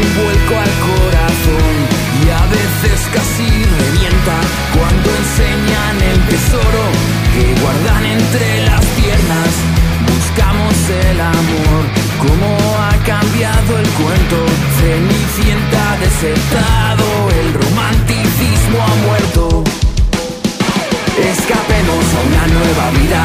un 0.00 0.08
vuelco 0.16 0.54
al 0.56 0.72
corazón 0.88 1.74
y 2.22 2.30
a 2.30 2.44
veces 2.56 2.98
casi 3.14 3.48
revienta 3.80 4.36
cuando 4.76 5.08
enseñan 5.22 5.94
el 6.12 6.18
tesoro 6.32 6.84
que 7.34 7.44
guardan 7.60 8.04
entre 8.06 8.48
las 8.64 8.84
piernas. 8.98 9.50
Buscamos 10.10 10.74
el 11.10 11.20
amor, 11.20 11.82
cómo 12.24 12.50
ha 12.84 12.94
cambiado 13.04 13.70
el 13.78 13.88
cuento. 14.00 14.38
Cenicienta 14.80 15.84
desertado, 16.00 17.06
el 17.40 17.48
romanticismo 17.54 18.78
ha 18.80 18.94
muerto. 19.06 19.64
Escapemos 21.20 22.04
a 22.16 22.20
una 22.28 22.44
nueva 22.58 22.86
vida 22.98 23.22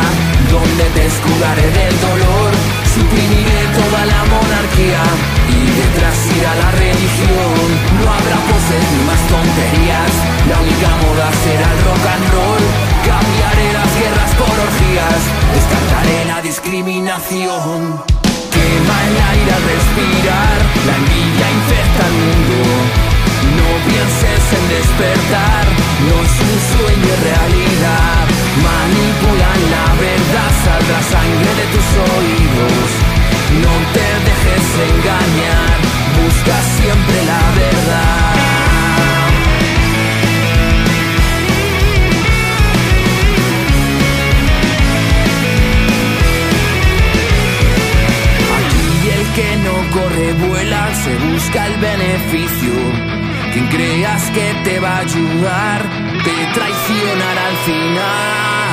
donde 0.51 0.83
te 0.95 1.05
escudaré 1.05 1.67
del 1.79 1.95
dolor, 2.01 2.51
suprimiré 2.95 3.61
toda 3.75 4.01
la 4.05 4.21
monarquía 4.31 5.03
y 5.51 5.59
detrás 5.79 6.17
irá 6.37 6.51
la 6.63 6.69
religión. 6.71 7.59
No 7.99 8.05
habrá 8.15 8.37
poses 8.49 8.83
ni 8.93 9.01
más 9.09 9.21
tonterías, 9.31 10.13
la 10.49 10.57
única 10.63 10.89
moda 11.03 11.27
será 11.43 11.67
el 11.75 11.79
rock 11.87 12.05
and 12.15 12.27
roll. 12.35 12.63
Cambiaré 13.11 13.67
las 13.79 13.91
guerras 13.99 14.31
por 14.39 14.55
orgías, 14.67 15.21
descartaré 15.55 16.19
la 16.31 16.39
discriminación. 16.41 17.79
Quema 18.53 18.97
el 19.07 19.15
aire 19.31 19.51
al 19.57 19.63
respirar, 19.75 20.57
la 20.87 20.93
envidia 21.01 21.47
infecta 21.59 22.03
el 22.09 22.15
mundo. 22.23 22.59
No 23.59 23.69
pienses 23.87 24.43
en 24.57 24.65
despertar, 24.75 25.63
no 26.07 26.15
es 26.25 26.35
un 26.47 26.55
sueño 26.71 27.11
realidad. 27.29 28.34
Manipulan 28.63 29.61
la 29.75 29.87
verdad, 30.05 30.51
saldrá 30.63 30.99
sangre 31.13 31.51
de 31.59 31.65
tus 31.73 31.87
oídos. 32.15 32.89
No 33.63 33.73
te 33.95 34.07
dejes 34.27 34.65
engañar, 34.91 35.77
busca 36.19 36.57
siempre 36.77 37.17
la 37.31 37.43
verdad. 37.61 38.35
Aquí 48.57 49.09
el 49.17 49.23
que 49.37 49.49
no 49.65 49.75
corre 49.95 50.33
vuela, 50.47 50.83
se 51.03 51.13
busca 51.27 51.67
el 51.67 51.75
beneficio. 51.79 52.73
Quien 53.53 53.67
creas 53.67 54.23
que 54.31 54.53
te 54.65 54.79
va 54.79 54.97
a 54.97 54.99
ayudar, 54.99 56.04
te 56.25 56.47
traicionará 56.53 57.47
al 57.47 57.57
final. 57.57 58.64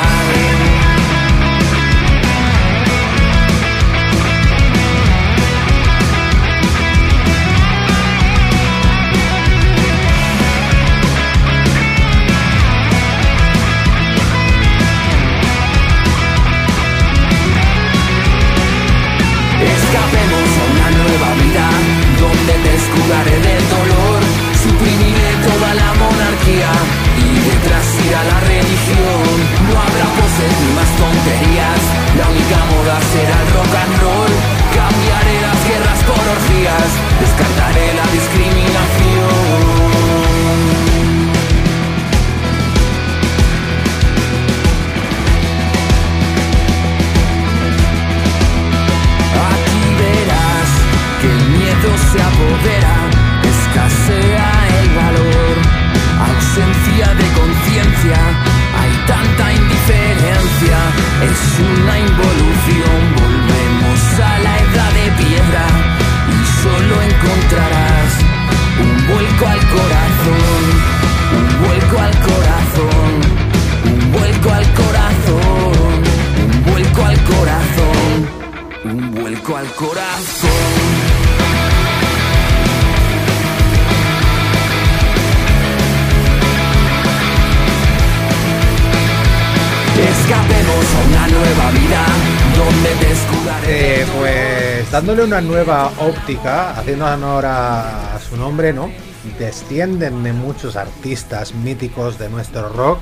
Dándole 95.12 95.28
una 95.28 95.42
nueva 95.42 95.92
óptica, 95.98 96.70
haciendo 96.70 97.04
honor 97.04 97.44
a, 97.44 98.18
su 98.18 98.34
nombre, 98.38 98.72
¿no? 98.72 98.90
Descienden 99.38 100.22
de 100.22 100.32
muchos 100.32 100.74
artistas 100.74 101.54
míticos 101.54 102.18
de 102.18 102.30
nuestro 102.30 102.70
rock. 102.70 102.98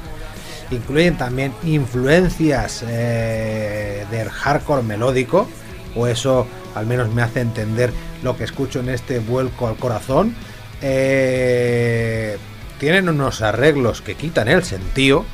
Incluyen 0.73 1.17
también 1.17 1.53
influencias 1.63 2.85
eh, 2.85 4.05
del 4.11 4.29
hardcore 4.29 4.83
melódico, 4.83 5.49
o 5.95 6.09
eso 6.09 6.49
al 6.75 6.87
menos 6.87 7.15
me 7.15 7.23
hace 7.23 7.43
entender 7.43 7.93
lo 8.25 8.37
que 8.37 8.43
escucho 8.43 8.81
en 8.81 8.89
este 8.89 9.21
vuelco 9.21 9.69
al 9.69 9.77
corazón. 9.77 10.35
Eh, 10.83 12.39
tienen 12.81 13.09
unos 13.09 13.41
arreglos 13.41 14.03
que 14.03 14.17
quitan 14.17 14.49
el 14.49 14.65
sentido, 14.65 15.25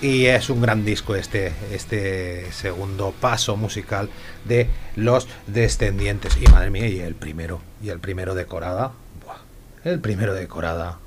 y 0.00 0.26
es 0.26 0.50
un 0.50 0.60
gran 0.60 0.84
disco 0.84 1.14
este, 1.14 1.52
este 1.72 2.50
segundo 2.52 3.14
paso 3.18 3.56
musical 3.56 4.10
de 4.44 4.68
los 4.94 5.28
descendientes. 5.46 6.36
Y 6.40 6.46
madre 6.50 6.70
mía, 6.70 6.88
y 6.88 7.00
el 7.00 7.14
primero, 7.14 7.60
y 7.82 7.88
el 7.88 8.00
primero 8.00 8.34
de 8.34 8.46
Corada. 8.46 8.92
Buah, 9.24 9.38
el 9.84 10.00
primero 10.00 10.34
de 10.34 10.46
Corada. 10.48 10.98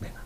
Venga. 0.00 0.22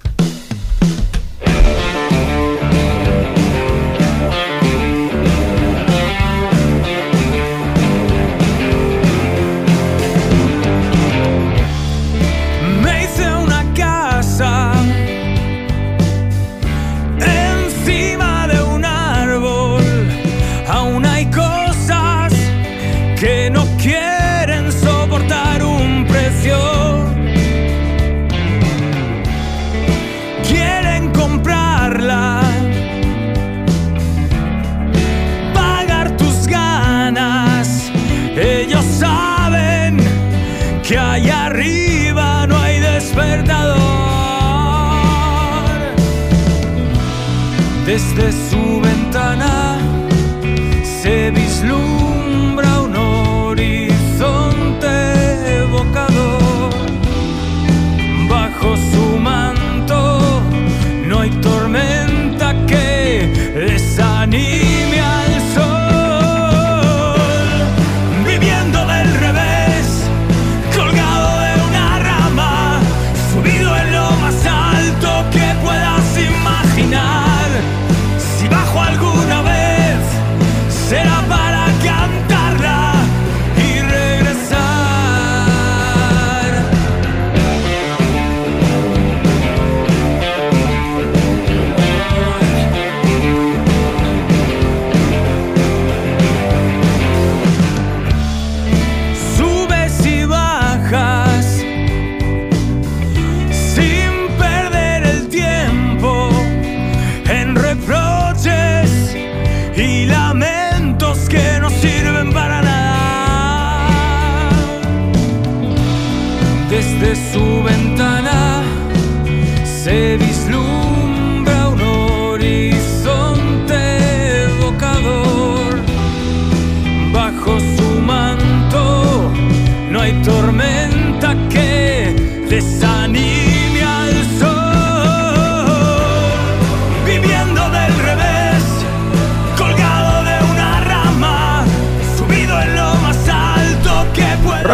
Desde 48.14 48.51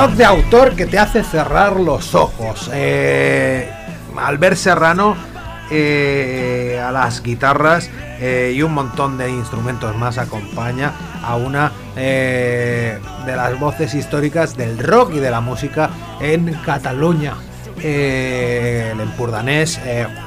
De 0.06 0.24
autor 0.24 0.76
que 0.76 0.86
te 0.86 0.96
hace 0.96 1.24
cerrar 1.24 1.80
los 1.80 2.14
ojos. 2.14 2.70
Eh, 2.72 3.68
Albert 4.16 4.56
Serrano 4.56 5.16
eh, 5.70 6.80
a 6.82 6.92
las 6.92 7.20
guitarras 7.20 7.90
eh, 8.20 8.54
y 8.54 8.62
un 8.62 8.74
montón 8.74 9.18
de 9.18 9.28
instrumentos 9.28 9.94
más 9.96 10.16
acompaña 10.16 10.92
a 11.22 11.34
una 11.34 11.72
eh, 11.96 12.98
de 13.26 13.36
las 13.36 13.58
voces 13.58 13.92
históricas 13.94 14.56
del 14.56 14.78
rock 14.78 15.14
y 15.16 15.18
de 15.18 15.32
la 15.32 15.40
música 15.40 15.90
en 16.20 16.54
Cataluña. 16.64 17.34
El 17.82 19.00
empurdanés 19.00 19.80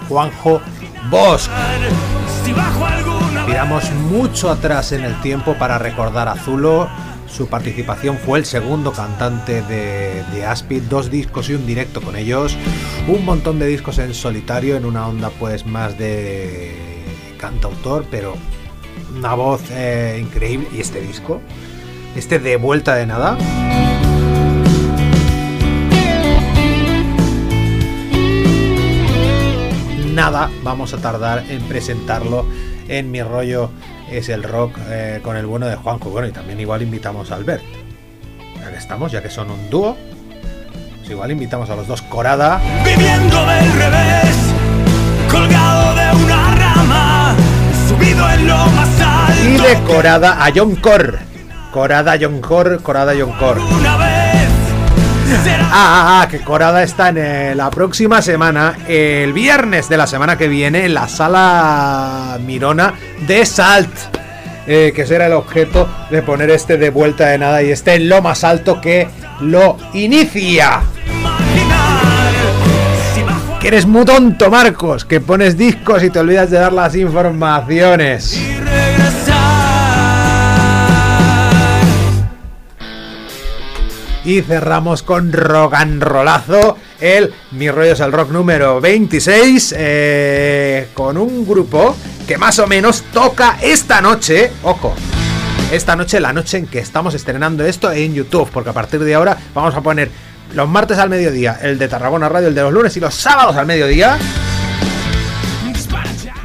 Juanjo 0.10 0.62
Bosch. 1.10 1.50
Tiramos 3.46 3.90
mucho 3.92 4.52
atrás 4.52 4.92
en 4.92 5.06
el 5.06 5.20
tiempo 5.22 5.56
para 5.56 5.78
recordar 5.78 6.28
a 6.28 6.36
Zulo. 6.36 6.90
Su 7.32 7.48
participación 7.48 8.18
fue 8.18 8.40
el 8.40 8.46
segundo 8.46 8.92
cantante 8.92 9.62
de, 9.64 10.24
de 10.34 10.46
Aspid, 10.46 10.84
dos 10.84 11.10
discos 11.10 11.50
y 11.50 11.54
un 11.54 11.66
directo 11.66 12.02
con 12.02 12.18
ellos, 12.18 12.58
un 13.08 13.24
montón 13.24 13.58
de 13.58 13.68
discos 13.68 14.00
en 14.00 14.14
solitario 14.14 14.76
en 14.76 14.86
una 14.86 15.08
onda 15.08 15.30
pues 15.40 15.66
más 15.66 15.98
de 15.98 16.76
cantautor, 17.40 18.06
pero 18.12 18.36
una 19.18 19.34
voz 19.34 19.62
eh, 19.72 20.20
increíble. 20.22 20.68
Y 20.74 20.82
este 20.82 21.00
disco, 21.02 21.42
este 22.16 22.38
de 22.38 22.58
vuelta 22.58 22.96
de 22.96 23.06
nada, 23.06 23.38
nada 30.14 30.52
vamos 30.64 30.94
a 30.94 30.98
tardar 30.98 31.46
en 31.50 31.62
presentarlo 31.64 32.46
en 32.88 33.10
mi 33.10 33.24
rollo 33.24 33.70
es 34.12 34.30
el 34.30 34.44
rock 34.44 34.78
eh, 34.90 35.20
con 35.24 35.38
el 35.38 35.46
bueno 35.46 35.68
de 35.68 35.76
Juanjo. 35.76 36.10
Bueno, 36.10 36.28
y 36.28 36.32
también 36.32 36.60
igual 36.60 36.82
invitamos 36.82 37.32
a 37.32 37.36
Albert. 37.36 37.64
Ya 38.60 38.70
que 38.70 38.78
estamos, 38.78 39.12
ya 39.12 39.22
que 39.22 39.30
son 39.30 39.50
un 39.50 39.70
dúo. 39.70 39.98
pues 41.00 41.10
igual 41.10 41.32
invitamos 41.32 41.70
a 41.70 41.76
los 41.76 41.88
dos 41.88 42.02
Corada. 42.04 42.62
viviendo 42.86 43.46
del 43.46 43.74
revés, 43.74 44.36
colgado 45.32 45.96
de 45.96 46.24
una 46.24 46.56
rama, 46.56 47.36
subido 47.88 48.30
en 48.30 48.48
lo 48.48 48.58
más 48.58 49.02
alto. 49.02 49.44
Y 49.44 49.58
de 49.58 49.84
Corada 49.84 50.46
a 50.46 50.52
John 50.54 50.76
Cor. 50.76 51.20
Corada, 51.72 52.18
John 52.20 52.42
Cor, 52.42 52.84
Corada, 52.84 53.14
John 53.18 53.32
Cor. 53.40 53.58
Una 53.60 53.98
vez 53.98 54.21
será 54.21 54.21
Ah, 55.74 55.74
ah, 55.74 56.22
ah, 56.22 56.28
que 56.28 56.40
Corada 56.42 56.84
está 56.84 57.10
en 57.10 57.18
eh, 57.18 57.56
la 57.56 57.70
próxima 57.72 58.22
semana, 58.22 58.76
el 58.88 59.32
viernes 59.32 59.88
de 59.88 59.96
la 59.96 60.06
semana 60.06 60.38
que 60.38 60.50
viene, 60.50 60.86
en 60.86 60.94
la 60.94 61.08
sala 61.08 62.38
Mirona 62.46 62.94
de 63.26 63.46
Salt. 63.46 63.90
eh, 64.68 64.92
que 64.94 65.06
será 65.06 65.28
el 65.28 65.34
objeto 65.34 65.90
de 66.10 66.22
poner 66.22 66.50
este 66.50 66.78
de 66.78 66.90
vuelta 66.90 67.28
de 67.28 67.38
nada 67.38 67.64
y 67.64 67.72
este 67.72 67.96
en 67.96 68.10
lo 68.10 68.22
más 68.22 68.44
alto 68.44 68.82
que 68.82 69.08
lo 69.40 69.78
inicia. 69.94 70.82
Que 73.60 73.68
eres 73.68 73.86
muy 73.86 74.04
tonto, 74.06 74.50
Marcos, 74.50 75.06
que 75.06 75.22
pones 75.22 75.58
discos 75.58 76.04
y 76.04 76.10
te 76.10 76.20
olvidas 76.20 76.50
de 76.52 76.58
dar 76.60 76.74
las 76.74 76.96
informaciones. 76.96 78.40
Y 84.24 84.42
cerramos 84.42 85.02
con 85.02 85.34
rock 85.34 85.74
and 85.74 86.04
rollazo, 86.04 86.78
el 87.00 87.34
Mi 87.52 87.72
rollo 87.72 87.94
es 87.94 88.00
el 88.00 88.12
rock 88.12 88.30
número 88.30 88.80
26, 88.80 89.76
eh, 89.78 90.90
con 90.94 91.18
un 91.18 91.46
grupo 91.48 91.96
que 92.28 92.38
más 92.38 92.60
o 92.60 92.68
menos 92.68 93.02
toca 93.12 93.58
esta 93.62 94.00
noche, 94.00 94.52
ojo, 94.62 94.94
esta 95.72 95.96
noche, 95.96 96.20
la 96.20 96.34
noche 96.34 96.58
en 96.58 96.68
que 96.68 96.80
estamos 96.80 97.16
estrenando 97.16 97.66
esto 97.66 97.92
en 97.92 98.14
YouTube, 98.14 98.50
porque 98.52 98.70
a 98.70 98.74
partir 98.74 99.00
de 99.04 99.16
ahora 99.16 99.38
vamos 99.56 99.74
a 99.74 99.82
poner 99.82 100.12
los 100.54 100.70
martes 100.70 100.98
al 100.98 101.10
mediodía 101.10 101.58
el 101.62 101.80
de 101.80 101.88
Tarragona 101.88 102.30
Radio, 102.30 102.50
el 102.50 102.56
de 102.56 102.62
los 102.62 102.74
lunes 102.74 102.96
y 102.98 103.00
los 103.00 103.16
sábados 103.16 103.56
al 103.56 103.66
mediodía. 103.66 104.20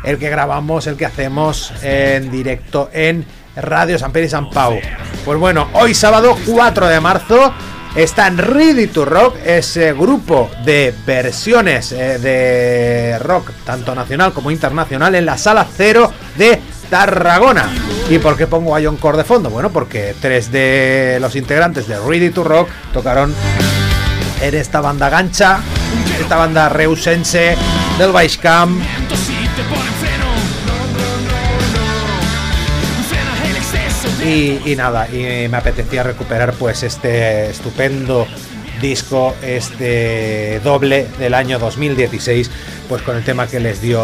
El 0.05 0.19
que 0.19 0.31
grabamos, 0.31 0.87
el 0.87 0.97
que 0.97 1.05
hacemos 1.05 1.73
en 1.83 2.31
directo 2.31 2.89
en 2.93 3.27
Radio 3.57 3.99
San 3.99 4.13
Pedro 4.13 4.27
y 4.27 4.31
San 4.31 4.51
Pau. 4.51 4.79
Pues 5.25 5.39
bueno, 5.39 5.69
hoy 5.73 5.95
sábado 5.95 6.37
4 6.47 6.89
de 6.89 7.01
marzo 7.01 7.53
está 7.97 8.27
en 8.27 8.39
Ready 8.39 8.89
to 8.89 9.05
Rock, 9.05 9.37
ese 9.45 9.93
grupo 9.95 10.51
de 10.65 10.95
versiones 11.07 11.93
eh, 11.93 12.19
de 12.19 13.19
rock, 13.19 13.51
tanto 13.65 13.95
nacional 13.95 14.33
como 14.33 14.51
internacional, 14.51 15.15
en 15.15 15.25
la 15.25 15.39
sala 15.39 15.67
cero 15.77 16.13
de 16.37 16.61
Tarragona. 16.91 17.69
¿Y 18.11 18.19
por 18.19 18.37
qué 18.37 18.47
pongo 18.47 18.77
a 18.77 18.81
John 18.83 18.99
Core 18.99 19.19
de 19.19 19.25
fondo? 19.25 19.51
Bueno, 19.51 19.71
porque 19.71 20.15
tres 20.21 20.53
de 20.53 21.19
los 21.21 21.35
integrantes 21.37 21.89
de 21.89 21.99
Ready 21.99 22.31
to 22.31 22.45
Rock 22.45 22.69
tocaron 22.93 23.35
en 24.43 24.55
esta 24.55 24.81
banda 24.81 25.09
gancha, 25.09 25.61
esta 26.21 26.37
banda 26.37 26.69
reusense 26.69 27.57
del 27.99 28.13
Baixcamp, 28.13 28.81
Y, 34.27 34.75
nada, 34.77 35.09
y 35.09 35.49
me 35.49 35.57
apetecía 35.57 36.03
recuperar 36.03 36.53
pues 36.55 36.83
este 36.83 37.49
estupendo 37.51 38.27
disco, 38.81 39.37
este 39.41 40.61
doble 40.65 41.07
del 41.21 41.33
año 41.33 41.61
2016, 41.61 42.51
pues 42.89 43.03
con 43.03 43.17
el 43.17 43.23
tema 43.23 43.47
que 43.47 43.61
les 43.61 43.81
dio, 43.81 44.03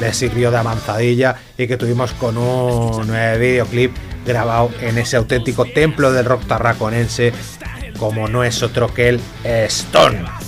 les 0.00 0.16
sirvió 0.16 0.52
de 0.52 0.58
avanzadilla 0.58 1.34
y 1.58 1.66
que 1.66 1.76
tuvimos 1.76 2.12
con 2.12 2.38
un 2.38 3.08
videoclip 3.08 3.92
grabado 4.24 4.70
en 4.80 4.96
ese 4.98 5.16
auténtico 5.16 5.64
templo 5.64 6.12
del 6.12 6.24
rock 6.24 6.46
tarraconense, 6.46 7.32
como 7.98 8.28
no 8.28 8.44
es 8.44 8.62
otro 8.62 8.94
que 8.94 9.08
el 9.08 9.20
Stone. 9.42 10.45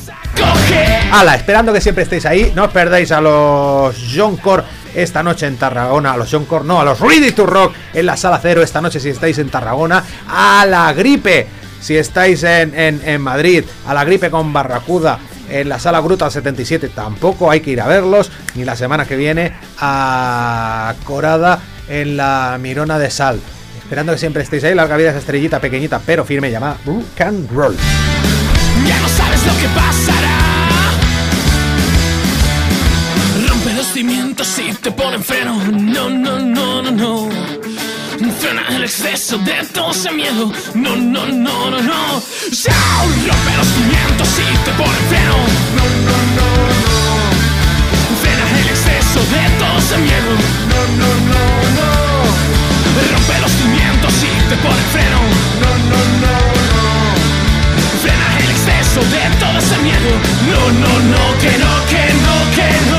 Ala, 1.12 1.34
esperando 1.34 1.72
que 1.72 1.80
siempre 1.80 2.04
estéis 2.04 2.26
ahí. 2.26 2.52
No 2.54 2.64
os 2.64 2.70
perdáis 2.70 3.10
a 3.12 3.20
los 3.20 3.96
John 4.14 4.36
Core 4.36 4.62
esta 4.94 5.22
noche 5.22 5.46
en 5.46 5.56
Tarragona. 5.56 6.12
A 6.12 6.16
los 6.16 6.28
John 6.30 6.44
Core, 6.44 6.64
no, 6.64 6.80
a 6.80 6.84
los 6.84 7.00
Ready 7.00 7.32
to 7.32 7.46
Rock 7.46 7.74
en 7.94 8.06
la 8.06 8.16
sala 8.16 8.38
cero 8.42 8.62
esta 8.62 8.80
noche 8.80 9.00
si 9.00 9.08
estáis 9.08 9.38
en 9.38 9.48
Tarragona. 9.50 10.04
A 10.28 10.66
la 10.66 10.92
gripe 10.92 11.46
si 11.80 11.96
estáis 11.96 12.42
en, 12.42 12.78
en- 12.78 13.00
en 13.04 13.20
Madrid. 13.20 13.64
A 13.86 13.94
la 13.94 14.04
gripe 14.04 14.30
con 14.30 14.52
Barracuda 14.52 15.18
en 15.48 15.68
la 15.70 15.78
sala 15.78 16.00
Brutal 16.00 16.30
77 16.30 16.90
tampoco 16.90 17.50
hay 17.50 17.60
que 17.60 17.70
ir 17.70 17.80
a 17.80 17.86
verlos, 17.86 18.30
ni 18.54 18.64
la 18.66 18.76
semana 18.76 19.06
que 19.06 19.16
viene 19.16 19.54
a 19.78 20.94
Corada 21.04 21.58
en 21.88 22.18
la 22.18 22.58
Mirona 22.60 22.98
de 22.98 23.10
Sal. 23.10 23.40
Esperando 23.78 24.12
que 24.12 24.18
siempre 24.18 24.42
estéis 24.42 24.64
ahí, 24.64 24.74
larga 24.74 24.98
vida 24.98 25.08
esa 25.10 25.20
estrellita 25.20 25.58
pequeñita 25.58 26.02
pero 26.04 26.22
firme 26.26 26.50
llamada 26.50 26.76
Rock 26.84 27.06
Roll. 27.50 27.76
Ya 28.86 29.00
no 29.00 29.08
sabes 29.08 29.46
lo 29.46 29.56
que 29.58 29.68
pasará. 29.68 30.38
Rompe 33.48 33.72
los 33.74 33.86
cimientos 33.86 34.48
y 34.58 34.72
te 34.74 34.90
ponen 34.90 35.22
freno. 35.22 35.54
No, 35.72 36.10
no, 36.10 36.38
no, 36.38 36.82
no, 36.82 36.90
no. 36.90 37.28
Frena 38.40 38.62
el 38.70 38.84
exceso 38.84 39.38
de 39.38 39.64
todo 39.72 39.90
ese 39.90 40.10
miedo. 40.12 40.52
No, 40.74 40.96
no, 40.96 41.26
no, 41.26 41.70
no, 41.70 41.80
no. 41.80 42.22
Rompe 43.28 43.52
los 43.56 43.68
cimientos 43.76 44.28
y 44.38 44.64
te 44.64 44.72
ponen 44.72 45.04
freno. 45.08 45.36
No, 45.76 45.84
no, 46.06 46.16
no, 46.36 46.48
no. 46.78 46.98
Frena 48.20 48.44
el 48.60 48.68
exceso 48.68 49.20
de 49.34 49.42
todo 49.58 49.78
ese 49.78 49.98
miedo. 49.98 50.30
No, 50.70 50.80
no, 50.98 51.10
no, 51.30 51.42
no. 51.78 51.88
Rompe 53.12 53.40
los 53.40 53.52
cimientos 53.52 54.14
y 54.22 54.48
te 54.48 54.56
ponen 54.56 54.86
freno. 54.92 55.20
No, 55.62 55.70
no, 55.90 55.98
no, 56.20 56.52
no. 56.52 56.57
De 58.98 59.36
todo 59.38 59.56
ese 59.58 59.78
miedo. 59.78 60.10
No, 60.50 60.72
no, 60.72 60.98
no, 60.98 61.38
que 61.38 61.56
no, 61.56 61.86
que 61.86 62.12
no, 62.14 62.50
que 62.56 62.90
no. 62.90 62.97